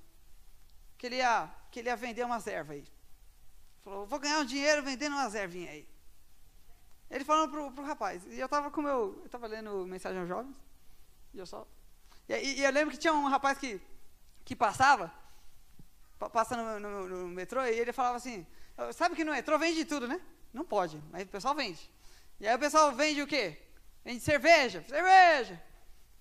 [0.97, 2.87] que ele ia, que ele ia vender umas ervas aí.
[3.83, 5.89] Falou, vou ganhar um dinheiro vendendo umas ervinhas aí.
[7.13, 8.25] Ele falando pro, pro rapaz.
[8.27, 9.19] E eu estava com meu.
[9.21, 10.57] Eu estava lendo Mensagem aos Jovens.
[11.35, 11.67] E eu só.
[12.27, 13.81] E, e, e, eu lembro que tinha um rapaz que,
[14.47, 15.13] que passava,
[16.33, 18.47] passa no, no, no metrô, e ele falava assim:
[18.95, 20.19] Sabe que no metrô vende tudo, né?
[20.55, 21.91] Não pode, mas o pessoal vende.
[22.41, 23.59] E aí o pessoal vende o quê?
[24.03, 25.63] Vende cerveja, cerveja.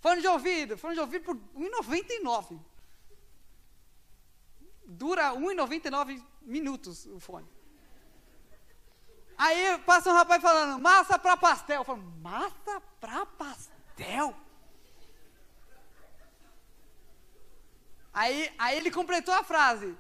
[0.02, 2.60] Fone de ouvido, fone de ouvido por R$1,99.
[4.86, 7.48] Dura 1,99 minutos o fone.
[9.42, 11.78] Aí passa um rapaz falando, massa para pastel.
[11.78, 14.36] Eu falo, massa para pastel?
[18.14, 19.98] Aí, aí ele completou a frase.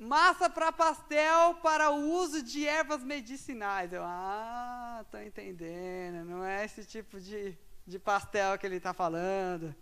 [0.00, 3.92] Massa para pastel para o uso de ervas medicinais.
[3.92, 6.24] Eu, ah, tô entendendo.
[6.24, 9.72] Não é esse tipo de, de pastel que ele está falando.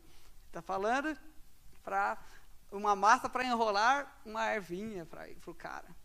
[0.49, 1.19] Está falando
[1.83, 2.19] para
[2.71, 6.04] uma massa para enrolar uma ervinha para o cara.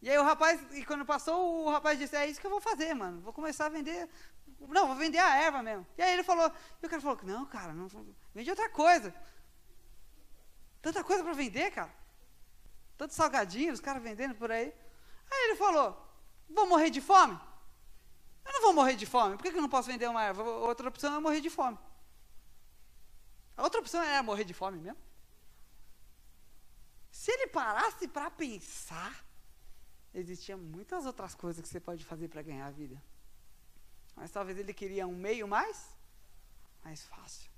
[0.00, 2.60] E aí o rapaz, e quando passou, o rapaz disse, é isso que eu vou
[2.60, 3.20] fazer, mano.
[3.20, 4.08] Vou começar a vender.
[4.60, 5.86] Não, vou vender a erva mesmo.
[5.96, 7.88] E aí ele falou, e o cara falou, não, cara, não,
[8.34, 9.14] vende outra coisa.
[10.80, 11.92] Tanta coisa para vender, cara.
[12.96, 14.72] Tantos salgadinhos, os caras vendendo por aí.
[15.30, 16.08] Aí ele falou:
[16.48, 17.38] Vou morrer de fome?
[18.44, 19.36] Eu não vou morrer de fome.
[19.36, 20.42] Por que, eu não posso vender uma erva?
[20.42, 21.78] Outra opção é morrer de fome.
[23.56, 24.98] A outra opção é morrer de fome mesmo.
[27.10, 29.24] Se ele parasse para pensar,
[30.14, 33.00] existiam muitas outras coisas que você pode fazer para ganhar a vida.
[34.16, 35.96] Mas talvez ele queria um meio mais,
[36.84, 37.50] mais fácil.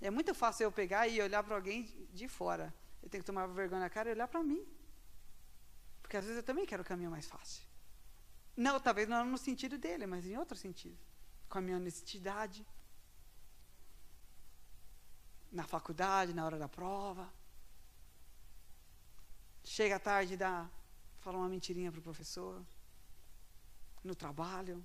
[0.00, 3.46] É muito fácil eu pegar e olhar para alguém de fora eu tenho que tomar
[3.46, 4.64] vergonha na cara e olhar para mim.
[6.00, 7.64] Porque às vezes eu também quero o caminho mais fácil.
[8.56, 10.98] Não, talvez não no sentido dele, mas em outro sentido.
[11.48, 12.64] Com a minha honestidade.
[15.50, 17.28] Na faculdade, na hora da prova.
[19.64, 20.36] Chega tarde e
[21.22, 22.62] dá, fala uma mentirinha para o professor.
[24.02, 24.84] No trabalho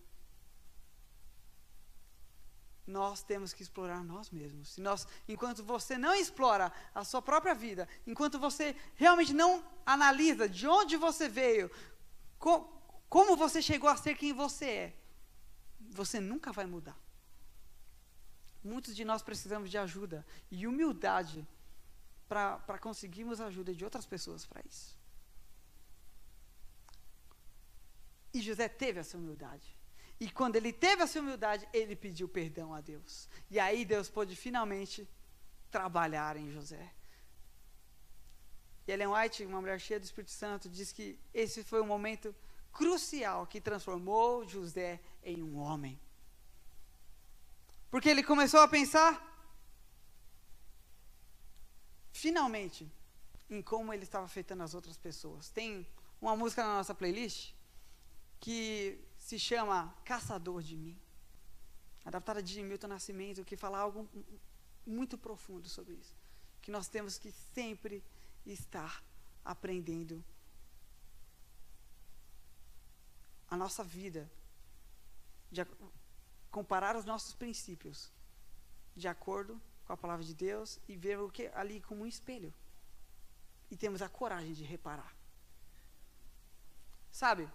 [2.85, 4.69] nós temos que explorar nós mesmos.
[4.69, 10.47] Se nós, enquanto você não explora a sua própria vida, enquanto você realmente não analisa
[10.47, 11.69] de onde você veio,
[12.39, 12.63] co,
[13.09, 14.95] como você chegou a ser quem você é,
[15.89, 16.97] você nunca vai mudar.
[18.63, 21.45] Muitos de nós precisamos de ajuda e humildade
[22.29, 24.96] para conseguirmos a ajuda de outras pessoas para isso.
[28.33, 29.77] E José teve essa humildade.
[30.19, 33.29] E quando ele teve essa humildade, ele pediu perdão a Deus.
[33.49, 35.07] E aí Deus pôde finalmente
[35.69, 36.91] trabalhar em José.
[38.87, 42.33] E Ellen White, uma mulher cheia do Espírito Santo, diz que esse foi um momento
[42.71, 45.99] crucial que transformou José em um homem.
[47.91, 49.11] Porque ele começou a pensar,
[52.11, 52.89] finalmente,
[53.49, 55.49] em como ele estava afetando as outras pessoas.
[55.49, 55.87] Tem
[56.21, 57.56] uma música na nossa playlist
[58.39, 60.97] que se chama Caçador de Mim.
[62.05, 64.07] Adaptada de Milton Nascimento, que fala algo
[64.85, 66.15] muito profundo sobre isso.
[66.61, 68.03] Que nós temos que sempre
[68.45, 69.03] estar
[69.43, 70.23] aprendendo
[73.49, 74.29] a nossa vida,
[75.51, 75.65] de
[76.51, 78.11] comparar os nossos princípios
[78.95, 82.53] de acordo com a palavra de Deus e ver o que ali como um espelho.
[83.69, 85.15] E temos a coragem de reparar.
[87.11, 87.49] Sabe?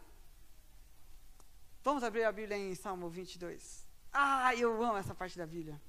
[1.82, 3.84] Vamos abrir a Bíblia em Salmo 22.
[4.12, 5.80] Ah, eu amo essa parte da Bíblia.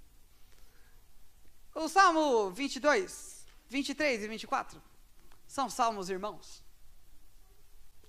[1.75, 4.81] O Salmo 22, 23 e 24
[5.45, 6.63] são salmos irmãos.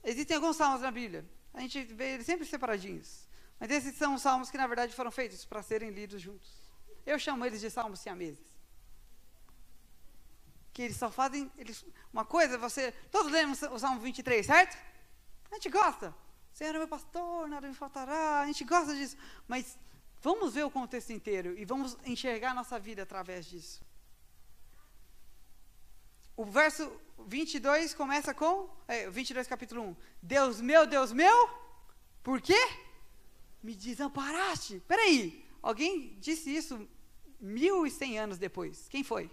[0.02, 1.28] Existem alguns salmos na Bíblia.
[1.52, 3.28] A gente vê eles sempre separadinhos.
[3.60, 6.50] Mas esses são salmos que, na verdade, foram feitos para serem lidos juntos.
[7.04, 8.46] Eu chamo eles de salmos siameses.
[10.72, 11.50] Que eles só fazem.
[11.58, 12.92] Eles, uma coisa, você.
[13.10, 14.76] Todos lemos o Salmo 23, certo?
[15.50, 16.23] A gente gosta.
[16.54, 18.40] Senhor é meu pastor, nada me faltará.
[18.42, 19.16] A gente gosta disso.
[19.48, 19.76] Mas
[20.22, 23.84] vamos ver o contexto inteiro e vamos enxergar nossa vida através disso.
[26.36, 26.90] O verso
[27.26, 28.70] 22 começa com.
[28.86, 29.96] É, 22, capítulo 1.
[30.22, 31.50] Deus meu, Deus meu,
[32.22, 32.60] por quê?
[33.60, 34.80] Me desamparaste.
[34.86, 36.88] Peraí, alguém disse isso
[37.40, 38.86] mil e cem anos depois.
[38.88, 39.28] Quem foi?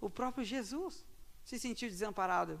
[0.00, 1.04] O próprio Jesus
[1.44, 2.60] se sentiu desamparado.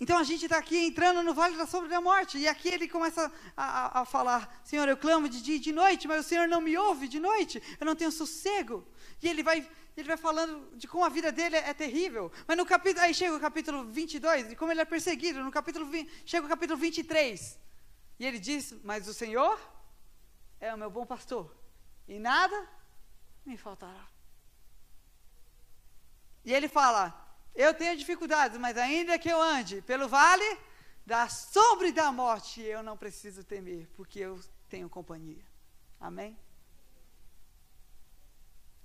[0.00, 2.38] Então a gente está aqui entrando no vale da sombra da morte.
[2.38, 5.72] E aqui ele começa a, a, a, falar: Senhor, eu clamo de dia e de
[5.72, 7.62] noite, mas o Senhor não me ouve de noite.
[7.78, 8.86] Eu não tenho sossego.
[9.22, 12.32] E ele vai, ele vai falando de como a vida dele é, é terrível.
[12.46, 15.42] Mas no capítulo, aí chega o capítulo 22, e como ele é perseguido.
[15.42, 17.58] No capítulo 20, chega o capítulo 23.
[18.18, 19.58] E ele diz: Mas o Senhor
[20.60, 21.54] é o meu bom pastor,
[22.08, 22.68] e nada
[23.44, 24.06] me faltará.
[26.44, 27.21] E ele fala:
[27.54, 30.58] Eu tenho dificuldades, mas ainda que eu ande pelo vale
[31.04, 35.44] da sombra e da morte, eu não preciso temer, porque eu tenho companhia.
[36.00, 36.36] Amém?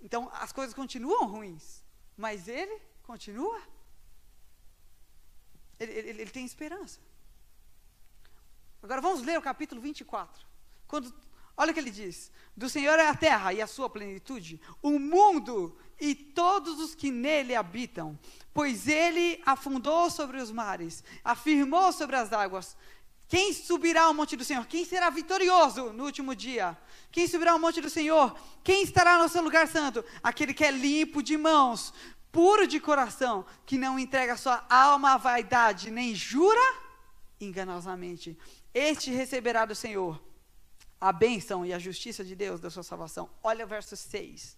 [0.01, 1.83] Então as coisas continuam ruins,
[2.15, 3.61] mas ele continua.
[5.79, 6.99] Ele, ele, ele tem esperança.
[8.81, 10.45] Agora vamos ler o capítulo 24.
[10.87, 11.13] Quando,
[11.57, 14.99] olha o que ele diz: Do Senhor é a terra e a sua plenitude, o
[14.99, 18.17] mundo e todos os que nele habitam,
[18.53, 22.77] pois ele afundou sobre os mares, afirmou sobre as águas.
[23.27, 24.65] Quem subirá ao monte do Senhor?
[24.67, 26.77] Quem será vitorioso no último dia?
[27.11, 28.33] Quem subirá ao monte do Senhor?
[28.63, 30.03] Quem estará no seu lugar santo?
[30.23, 31.93] Aquele que é limpo de mãos,
[32.31, 36.61] puro de coração, que não entrega sua alma à vaidade, nem jura
[37.41, 38.37] enganosamente.
[38.73, 40.21] Este receberá do Senhor
[40.99, 43.29] a bênção e a justiça de Deus da sua salvação.
[43.43, 44.57] Olha o verso 6.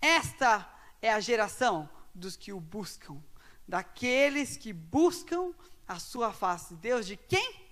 [0.00, 0.68] Esta
[1.02, 3.22] é a geração dos que o buscam,
[3.66, 5.52] daqueles que buscam
[5.86, 6.74] a sua face.
[6.76, 7.68] Deus de quem?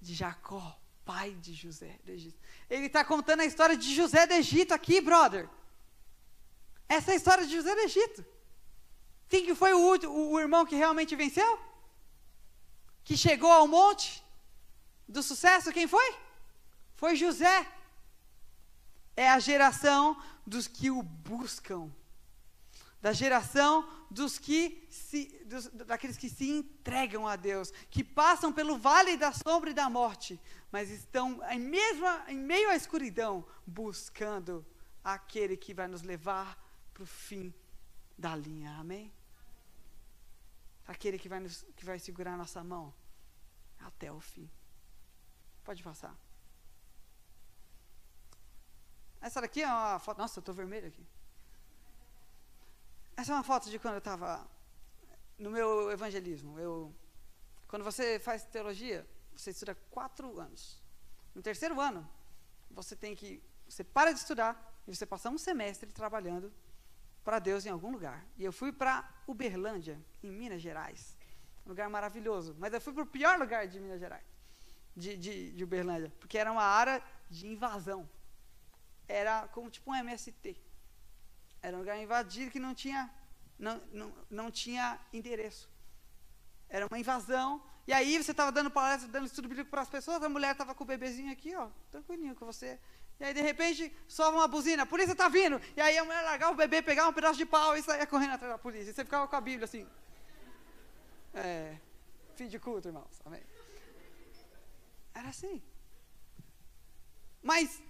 [0.00, 2.38] De Jacó, pai de José do Egito.
[2.70, 5.48] Ele está contando a história de José do Egito aqui, brother.
[6.88, 8.24] Essa é a história de José do Egito.
[9.28, 11.58] Quem que foi o, o, o irmão que realmente venceu?
[13.02, 14.22] Que chegou ao monte
[15.08, 15.72] do sucesso?
[15.72, 16.23] Quem foi?
[17.04, 17.70] Foi José.
[19.14, 21.92] É a geração dos que o buscam.
[22.98, 28.78] Da geração dos que se, dos, daqueles que se entregam a Deus, que passam pelo
[28.78, 30.40] vale da sombra e da morte,
[30.72, 34.64] mas estão em, mesma, em meio à escuridão, buscando
[35.04, 36.58] aquele que vai nos levar
[36.94, 37.52] para o fim
[38.16, 38.78] da linha.
[38.78, 39.12] Amém?
[40.88, 42.94] Aquele que vai, nos, que vai segurar nossa mão
[43.78, 44.50] até o fim.
[45.62, 46.23] Pode passar.
[49.24, 50.18] Essa daqui é uma foto.
[50.18, 51.02] Nossa, eu estou vermelho aqui.
[53.16, 54.46] Essa é uma foto de quando eu estava
[55.38, 56.58] no meu evangelismo.
[56.60, 56.94] Eu,
[57.66, 60.78] quando você faz teologia, você estuda quatro anos.
[61.34, 62.06] No terceiro ano,
[62.70, 63.42] você tem que.
[63.66, 64.52] Você para de estudar
[64.86, 66.52] e você passa um semestre trabalhando
[67.24, 68.26] para Deus em algum lugar.
[68.36, 71.16] E eu fui para Uberlândia, em Minas Gerais.
[71.64, 72.54] Um lugar maravilhoso.
[72.58, 74.26] Mas eu fui para o pior lugar de Minas Gerais,
[74.94, 78.06] de, de, de Uberlândia, porque era uma área de invasão
[79.08, 80.56] era como tipo um MST.
[81.62, 83.10] Era um lugar invadido que não tinha,
[83.58, 85.68] não, não, não tinha endereço.
[86.68, 87.62] Era uma invasão.
[87.86, 90.74] E aí você estava dando palestra, dando estudo bíblico para as pessoas, a mulher estava
[90.74, 92.78] com o bebezinho aqui, ó, tranquilinho com você.
[93.20, 95.60] E aí, de repente, sobe uma buzina, a polícia está vindo.
[95.76, 98.32] E aí a mulher largava o bebê, pegava um pedaço de pau e saía correndo
[98.32, 98.90] atrás da polícia.
[98.90, 99.86] E você ficava com a Bíblia assim.
[101.32, 101.76] É,
[102.34, 103.20] fim de culto, irmãos.
[103.24, 103.42] Amém.
[105.14, 105.62] Era assim.
[107.42, 107.80] Mas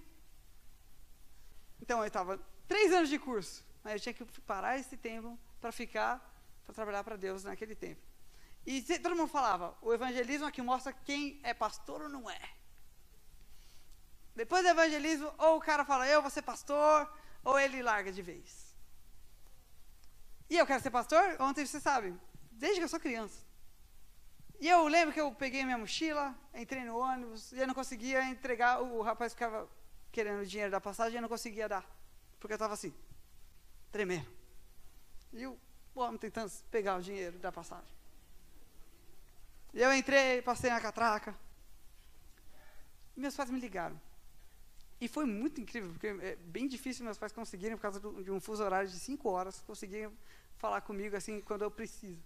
[1.84, 5.70] então eu estava três anos de curso, mas eu tinha que parar esse tempo para
[5.70, 6.18] ficar,
[6.64, 8.00] para trabalhar para Deus naquele tempo.
[8.64, 12.40] E todo mundo falava, o evangelismo aqui mostra quem é pastor ou não é.
[14.34, 17.06] Depois do evangelismo, ou o cara fala, eu vou ser pastor,
[17.44, 18.74] ou ele larga de vez.
[20.48, 22.18] E eu quero ser pastor, ontem você sabe,
[22.50, 23.44] desde que eu sou criança.
[24.58, 28.24] E eu lembro que eu peguei minha mochila, entrei no ônibus, e eu não conseguia
[28.24, 29.68] entregar, o rapaz ficava
[30.14, 31.84] querendo dinheiro da passagem e não conseguia dar.
[32.38, 32.94] Porque eu estava assim,
[33.90, 34.28] tremendo.
[35.32, 35.58] E o
[35.96, 37.92] homem tentando pegar o dinheiro da passagem.
[39.72, 41.34] E eu entrei, passei na catraca.
[43.16, 44.00] Meus pais me ligaram.
[45.00, 48.30] E foi muito incrível, porque é bem difícil meus pais conseguirem, por causa do, de
[48.30, 50.10] um fuso horário de cinco horas, conseguirem
[50.56, 52.22] falar comigo assim quando eu preciso.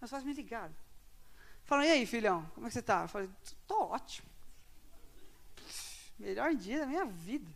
[0.00, 0.74] Meus pais me ligaram.
[1.64, 3.02] Falaram, e aí, filhão, como é que você está?
[3.02, 4.35] Eu falei, estou ótimo.
[6.18, 7.50] Melhor dia da minha vida.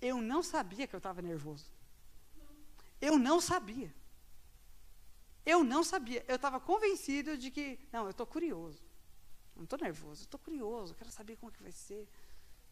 [0.00, 1.72] Eu não sabia que eu estava nervoso.
[3.00, 3.92] Eu não sabia.
[5.44, 6.24] Eu não sabia.
[6.28, 8.82] Eu estava convencido de que, não, eu estou curioso.
[9.56, 12.08] Não estou nervoso, estou curioso, quero saber como é que vai ser.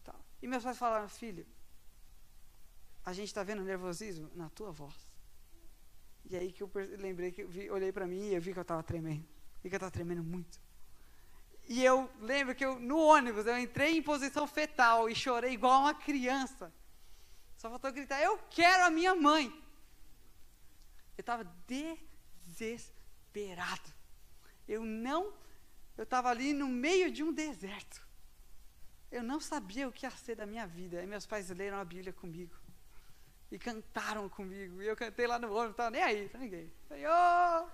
[0.03, 0.19] Tal.
[0.41, 1.45] E meus pais falaram, filho,
[3.03, 4.95] a gente está vendo nervosismo na tua voz.
[6.25, 8.59] E aí que eu lembrei que eu vi, olhei para mim e eu vi que
[8.59, 9.27] eu estava tremendo.
[9.61, 10.60] Vi que eu estava tremendo muito.
[11.67, 15.81] E eu lembro que eu, no ônibus eu entrei em posição fetal e chorei igual
[15.81, 16.73] uma criança.
[17.55, 19.47] Só faltou gritar: Eu quero a minha mãe.
[21.17, 21.43] Eu estava
[22.47, 23.93] desesperado.
[24.67, 25.33] Eu não.
[25.97, 28.01] Eu estava ali no meio de um deserto.
[29.11, 31.03] Eu não sabia o que ia ser da minha vida.
[31.03, 32.55] E meus pais leram a Bíblia comigo.
[33.51, 34.81] E cantaram comigo.
[34.81, 36.71] E eu cantei lá no ônibus, não estava nem aí, tá ninguém.
[36.87, 37.67] Falei, oh!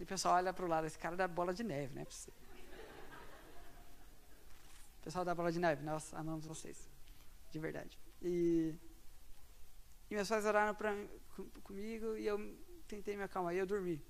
[0.00, 2.06] E o pessoal olha para o lado, esse cara da bola de neve, né?
[5.02, 6.88] Pessoal da Bola de Neve, nós amamos vocês.
[7.50, 7.98] De verdade.
[8.22, 8.74] E,
[10.10, 10.94] e meus pais oraram pra,
[11.34, 12.38] com, comigo e eu
[12.86, 13.54] tentei me acalmar.
[13.54, 14.02] E eu dormi.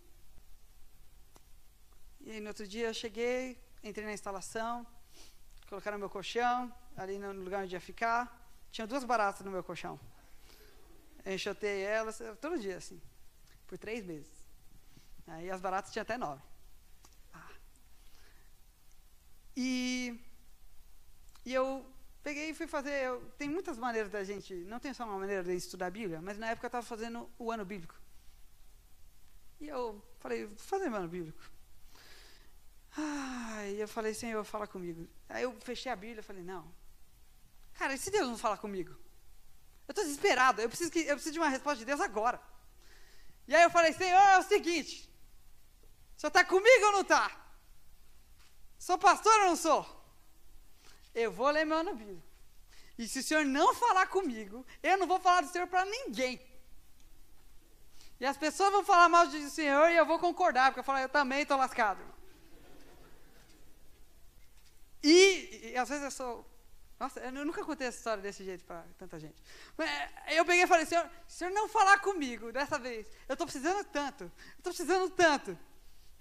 [2.21, 4.87] E aí, no outro dia, eu cheguei, entrei na instalação,
[5.69, 8.21] colocaram meu colchão, ali no lugar onde ia ficar.
[8.73, 9.99] Tinha duas baratas no meu colchão.
[11.25, 13.01] Enxotei elas, todo dia, assim,
[13.67, 14.40] por três meses.
[15.27, 16.43] Aí as baratas tinham até nove.
[17.33, 17.51] Ah.
[19.57, 20.19] E,
[21.45, 21.87] e eu
[22.23, 23.05] peguei e fui fazer.
[23.05, 24.55] Eu, tem muitas maneiras da gente.
[24.65, 27.31] Não tem só uma maneira de estudar a Bíblia, mas na época eu estava fazendo
[27.39, 27.95] o ano bíblico.
[29.61, 31.43] E eu falei, vou fazer o ano bíblico.
[32.97, 35.09] Ah, e eu falei, Senhor, fala comigo.
[35.29, 36.73] Aí eu fechei a Bíblia e falei, não.
[37.75, 38.93] Cara, e se Deus não falar comigo?
[39.87, 42.41] Eu estou desesperado, eu preciso, que, eu preciso de uma resposta de Deus agora.
[43.47, 45.10] E aí eu falei, Senhor, é o seguinte.
[46.21, 47.31] Senhor está comigo ou não está?
[48.79, 49.83] Sou pastor ou não sou?
[51.15, 52.23] Eu vou ler meu ano bíblico.
[52.99, 56.39] E se o senhor não falar comigo, eu não vou falar do senhor para ninguém.
[58.21, 60.99] E as pessoas vão falar mal do senhor e eu vou concordar, porque eu falo,
[60.99, 62.03] eu também estou lascado.
[65.03, 66.47] E, e, às vezes eu sou.
[66.99, 69.43] Nossa, eu nunca contei essa história desse jeito para tanta gente.
[69.75, 69.89] Mas,
[70.37, 73.47] eu peguei e falei, senhor, se o senhor não falar comigo dessa vez, eu estou
[73.47, 75.59] precisando tanto, eu estou precisando tanto.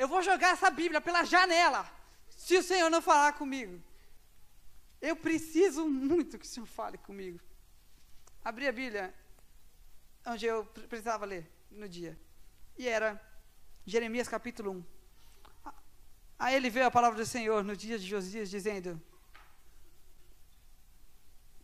[0.01, 1.85] Eu vou jogar essa Bíblia pela janela,
[2.29, 3.83] se o Senhor não falar comigo.
[5.01, 7.37] Eu preciso muito que o Senhor fale comigo.
[8.41, 9.13] Abri a Bíblia,
[10.25, 12.17] onde eu precisava ler no dia.
[12.77, 13.21] E era
[13.85, 14.85] Jeremias capítulo 1.
[16.39, 19.01] Aí ele veio a palavra do Senhor no dia de Josias, dizendo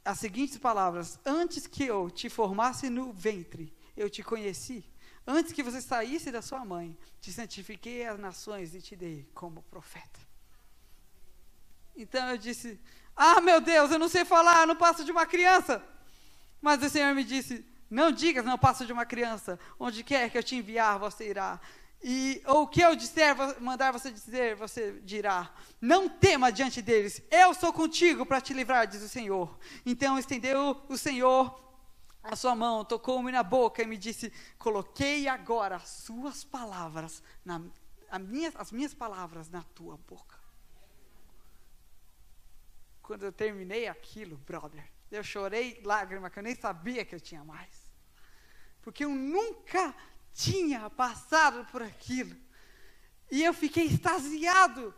[0.04, 4.84] as seguintes palavras: Antes que eu te formasse no ventre, eu te conheci.
[5.28, 9.64] Antes que você saísse da sua mãe, te santifiquei as nações e te dei como
[9.64, 10.20] profeta.
[11.96, 12.80] Então eu disse:
[13.16, 15.84] Ah, meu Deus, eu não sei falar, não passo de uma criança.
[16.62, 19.60] Mas o Senhor me disse: Não digas, não passo de uma criança.
[19.80, 21.60] Onde quer que eu te enviar, você irá.
[22.04, 25.52] E ou o que eu disser, mandar você dizer, você dirá.
[25.82, 27.20] Não tema diante deles.
[27.32, 29.58] Eu sou contigo para te livrar, diz o Senhor.
[29.84, 31.65] Então estendeu o Senhor
[32.32, 37.62] a sua mão, tocou-me na boca e me disse: Coloquei agora as suas palavras, na,
[38.20, 40.40] minha, as minhas palavras na tua boca.
[43.02, 47.44] Quando eu terminei aquilo, brother, eu chorei lágrima que eu nem sabia que eu tinha
[47.44, 47.92] mais.
[48.82, 49.96] Porque eu nunca
[50.34, 52.36] tinha passado por aquilo.
[53.32, 54.94] E eu fiquei extasiado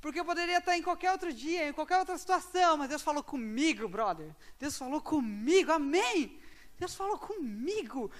[0.00, 3.22] porque eu poderia estar em qualquer outro dia, em qualquer outra situação, mas Deus falou
[3.22, 4.34] comigo, brother.
[4.58, 6.40] Deus falou comigo, amém.
[6.78, 8.10] Deus falou comigo.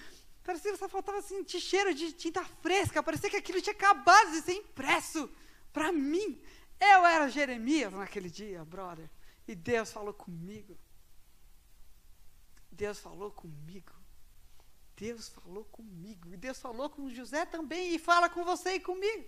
[0.42, 4.42] Parecia que só faltava sentir cheiro de tinta fresca, parecia que aquilo tinha acabado de
[4.42, 5.28] ser impresso
[5.72, 6.40] para mim.
[6.80, 9.10] Eu era Jeremias naquele dia, brother.
[9.48, 10.78] E Deus falou comigo.
[12.70, 13.92] Deus falou comigo.
[14.96, 16.32] Deus falou comigo.
[16.32, 17.94] E Deus falou com José também.
[17.94, 19.24] E fala com você e comigo.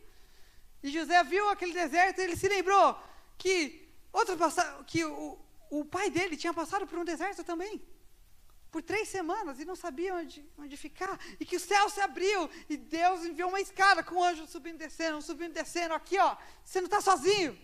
[0.83, 2.99] E José viu aquele deserto e ele se lembrou
[3.37, 4.37] que, outro
[4.87, 5.39] que o,
[5.71, 7.83] o pai dele tinha passado por um deserto também.
[8.71, 11.19] Por três semanas e não sabia onde, onde ficar.
[11.41, 14.77] E que o céu se abriu e Deus enviou uma escada com um anjo subindo
[14.77, 15.95] e descendo, subindo e descendo.
[15.95, 17.59] Aqui, ó, você não está sozinho.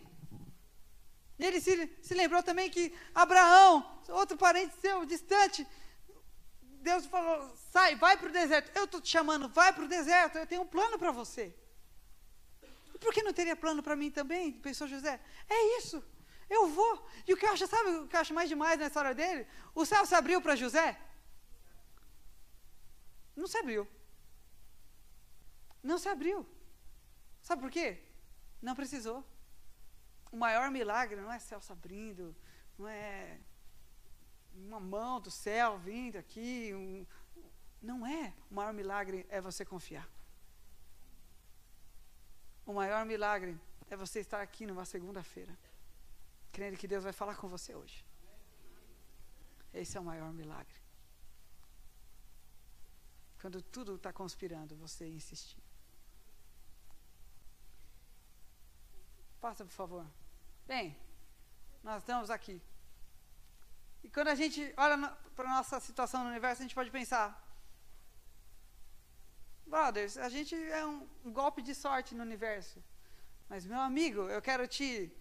[1.38, 5.66] E ele se, se lembrou também que Abraão, outro parente seu, distante,
[6.62, 8.70] Deus falou: sai, vai para o deserto.
[8.74, 11.54] Eu estou te chamando, vai para o deserto, eu tenho um plano para você
[13.04, 14.50] por que não teria plano para mim também?
[14.66, 15.20] Pensou José.
[15.56, 16.02] É isso.
[16.48, 17.06] Eu vou.
[17.28, 19.46] E o que eu acho, sabe o que eu acho mais demais na história dele?
[19.74, 20.98] O céu se abriu para José?
[23.36, 23.86] Não se abriu.
[25.82, 26.46] Não se abriu.
[27.42, 28.02] Sabe por quê?
[28.62, 29.22] Não precisou.
[30.32, 32.34] O maior milagre não é céu se abrindo,
[32.78, 33.38] não é
[34.54, 36.72] uma mão do céu vindo aqui.
[36.74, 37.06] Um,
[37.82, 38.32] não é.
[38.50, 40.08] O maior milagre é você confiar.
[42.66, 43.60] O maior milagre
[43.90, 45.56] é você estar aqui numa segunda-feira,
[46.52, 48.04] crendo que Deus vai falar com você hoje.
[49.72, 50.74] Esse é o maior milagre.
[53.40, 55.62] Quando tudo está conspirando, você insistir.
[59.40, 60.06] Passa, por favor.
[60.66, 60.96] Bem,
[61.82, 62.62] nós estamos aqui.
[64.02, 64.96] E quando a gente olha
[65.36, 67.43] para a nossa situação no universo, a gente pode pensar:
[69.74, 72.80] Brothers, a gente é um, golpe de sorte no universo.
[73.48, 75.12] Mas, meu amigo, eu quero te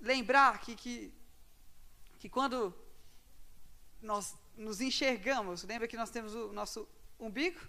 [0.00, 1.14] lembrar que, que,
[2.18, 2.74] que quando
[4.02, 6.88] nós nos enxergamos, lembra que nós temos o nosso
[7.20, 7.60] umbigo?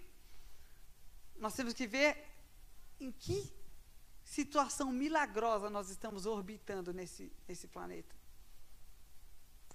[1.36, 2.10] Nós temos que ver
[2.98, 3.38] em que
[4.24, 8.16] situação milagrosa nós estamos orbitando nesse, nesse planeta.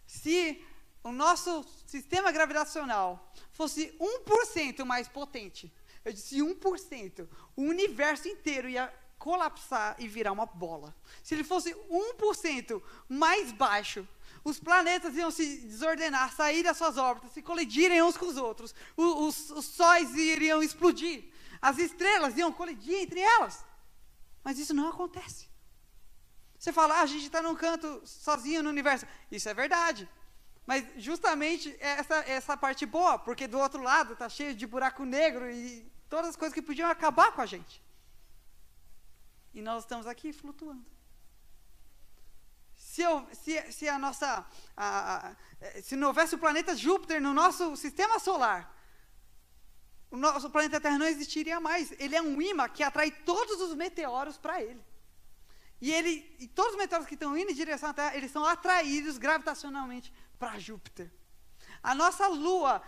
[0.06, 0.62] Se
[1.02, 5.74] o nosso sistema gravitacional fosse 1% mais potente,
[6.08, 10.96] eu disse 1%, o universo inteiro ia colapsar e virar uma bola.
[11.22, 14.08] Se ele fosse 1% mais baixo,
[14.42, 18.74] os planetas iam se desordenar, sair das suas órbitas, se colidirem uns com os outros,
[18.96, 21.26] os, os, sóis iriam explodir,
[21.62, 23.66] as estrelas iam colidir entre elas.
[24.46, 25.50] Mas isso não acontece.
[26.58, 29.06] Você fala, ah, a gente está num canto sozinho no universo.
[29.30, 30.08] Isso é verdade.
[30.66, 35.50] Mas justamente essa, essa parte boa, porque do outro lado está cheio de buraco negro
[35.50, 37.84] e todas as coisas que podiam acabar com a gente.
[39.54, 40.86] E nós estamos aqui flutuando.
[42.76, 44.46] Se, eu, se, se a nossa.
[44.76, 45.36] A, a,
[45.82, 48.76] se não houvesse o planeta Júpiter no nosso sistema solar,
[50.10, 51.92] o nosso planeta Terra não existiria mais.
[52.00, 54.84] Ele é um imã que atrai todos os meteoros para ele.
[55.80, 58.46] E, ele, e todos os meteoros que estão indo em direção à Terra, eles são
[58.46, 61.12] atraídos gravitacionalmente para Júpiter.
[61.84, 62.82] A nossa Lua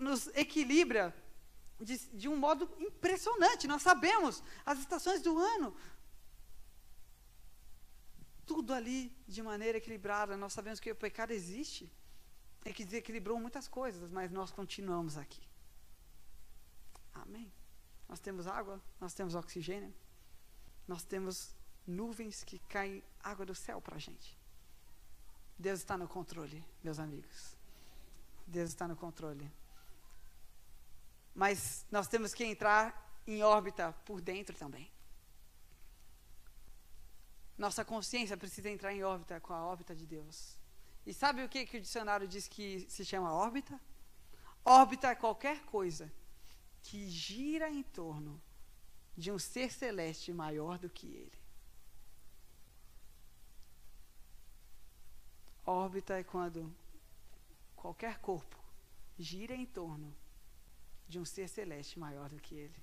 [0.00, 1.14] nos equilibra
[1.80, 3.66] de, de um modo impressionante.
[3.66, 5.74] Nós sabemos as estações do ano.
[8.46, 10.36] Tudo ali de maneira equilibrada.
[10.36, 11.90] Nós sabemos que o pecado existe.
[12.64, 15.40] É que desequilibrou muitas coisas, mas nós continuamos aqui.
[17.14, 17.50] Amém.
[18.08, 19.94] Nós temos água, nós temos oxigênio,
[20.86, 21.54] nós temos
[21.86, 24.36] nuvens que caem água do céu para a gente.
[25.58, 27.56] Deus está no controle, meus amigos.
[28.46, 29.50] Deus está no controle.
[31.40, 32.84] Mas nós temos que entrar
[33.26, 34.92] em órbita por dentro também.
[37.56, 40.58] Nossa consciência precisa entrar em órbita com a órbita de Deus.
[41.06, 43.80] E sabe o que, que o dicionário diz que se chama órbita?
[44.62, 46.12] Órbita é qualquer coisa
[46.82, 48.38] que gira em torno
[49.16, 51.40] de um ser celeste maior do que ele.
[55.64, 56.70] Órbita é quando
[57.74, 58.62] qualquer corpo
[59.18, 60.14] gira em torno
[61.10, 62.80] de um ser celeste maior do que ele.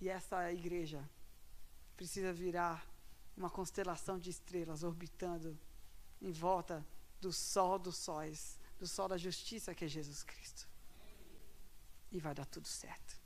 [0.00, 1.08] E essa igreja
[1.96, 2.86] precisa virar
[3.36, 5.58] uma constelação de estrelas orbitando
[6.20, 6.86] em volta
[7.20, 10.68] do sol dos sóis, do sol da justiça que é Jesus Cristo.
[12.12, 13.18] E vai dar tudo certo.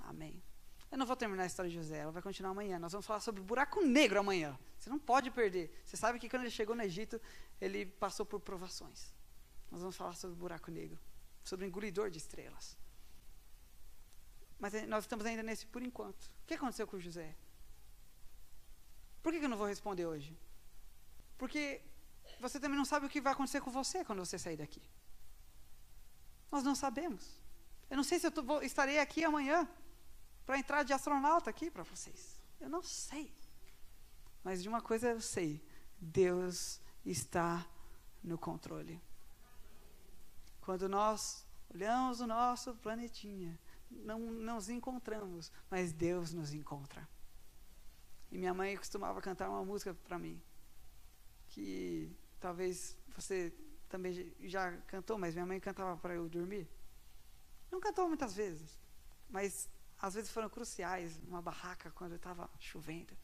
[0.00, 0.42] Amém.
[0.90, 2.78] Eu não vou terminar a história de José, ela vai continuar amanhã.
[2.78, 4.58] Nós vamos falar sobre o buraco negro amanhã.
[4.78, 5.82] Você não pode perder.
[5.84, 7.20] Você sabe que quando ele chegou no Egito,
[7.60, 9.12] ele passou por provações.
[9.70, 10.98] Nós vamos falar sobre o buraco negro,
[11.44, 12.76] sobre o engolidor de estrelas.
[14.58, 16.24] Mas eh, nós estamos ainda nesse por enquanto.
[16.24, 17.34] O que aconteceu com José?
[19.22, 20.36] Por que, eu não vou responder hoje?
[21.38, 21.80] Porque
[22.40, 24.82] você também não sabe o que vai acontecer com você quando você sair daqui.
[26.50, 27.40] Nós não sabemos.
[27.88, 29.68] Eu não sei se eu tô, vou, estarei aqui amanhã
[30.46, 32.40] para entrar de astronauta aqui para vocês.
[32.60, 33.32] Eu não sei.
[34.44, 35.64] Mas de uma coisa eu sei:
[36.00, 37.66] Deus está
[38.22, 39.00] no controle.
[40.62, 41.44] Quando nós
[41.74, 43.58] olhamos o nosso planetinha,
[43.90, 47.06] não nos encontramos, mas Deus nos encontra.
[48.30, 50.40] E minha mãe costumava cantar uma música para mim,
[51.48, 52.10] que
[52.40, 53.52] talvez você
[53.88, 56.66] também já cantou, mas minha mãe cantava para eu dormir.
[57.70, 58.78] Não cantou muitas vezes,
[59.28, 63.16] mas às vezes foram cruciais, uma barraca quando estava chovendo.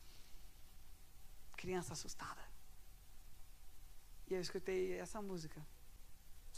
[1.57, 2.43] Criança assustada.
[4.27, 5.65] E eu escutei essa música.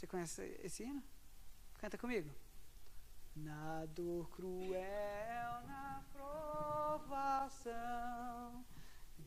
[0.01, 1.03] Você conhece esse hino?
[1.77, 2.33] Canta comigo.
[3.35, 6.03] Na dor cruel, na
[7.21, 7.61] provação,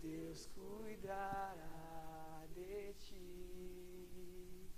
[0.02, 1.54] Deus cuidará
[2.52, 4.68] de ti.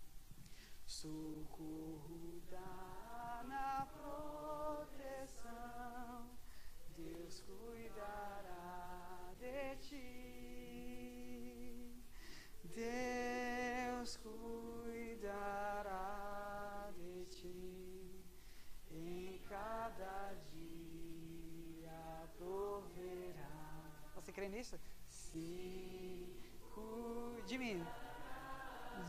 [0.84, 3.86] Socorro dá na
[4.76, 5.48] proteção,
[6.94, 10.04] Deus cuidará de ti.
[12.64, 14.55] Deus cuidará
[22.46, 23.48] dia proverá.
[24.14, 24.78] Você crê nisso?
[26.74, 27.84] Cuide de mim.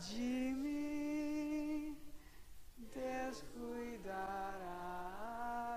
[0.06, 1.96] De mim,
[2.94, 4.60] Deus cuidará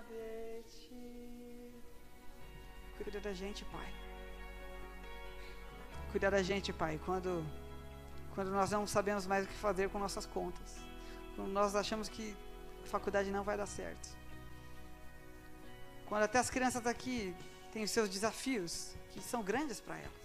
[0.08, 1.74] de ti.
[2.98, 3.94] Cuida da gente, Pai.
[6.12, 7.46] Cuida da gente, Pai, quando,
[8.36, 10.76] quando nós não sabemos mais o que fazer com nossas contas.
[11.36, 12.36] Quando nós achamos que
[12.84, 14.10] a faculdade não vai dar certo.
[16.06, 17.34] Quando até as crianças aqui
[17.72, 20.22] têm os seus desafios, que são grandes para elas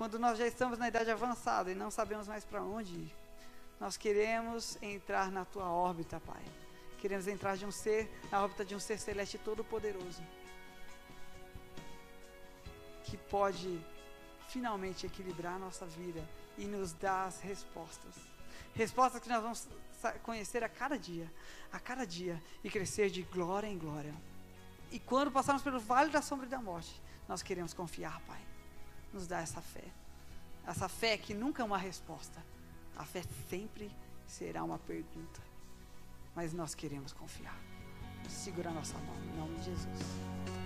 [0.00, 3.14] quando nós já estamos na idade avançada e não sabemos mais para onde ir,
[3.78, 6.42] nós queremos entrar na tua órbita, Pai.
[6.98, 10.22] Queremos entrar de um ser, na órbita de um ser celeste todo-poderoso,
[13.04, 13.78] que pode
[14.48, 18.14] finalmente equilibrar a nossa vida e nos dá as respostas.
[18.74, 19.68] Respostas que nós vamos
[20.22, 21.30] conhecer a cada dia,
[21.70, 24.14] a cada dia e crescer de glória em glória.
[24.90, 28.40] E quando passarmos pelo vale da sombra da morte, nós queremos confiar, Pai.
[29.12, 29.84] Nos dá essa fé.
[30.66, 32.44] Essa fé que nunca é uma resposta.
[32.96, 33.90] A fé sempre
[34.26, 35.40] será uma pergunta.
[36.34, 37.58] Mas nós queremos confiar.
[38.28, 40.59] Segura a nossa mão, em nome de Jesus.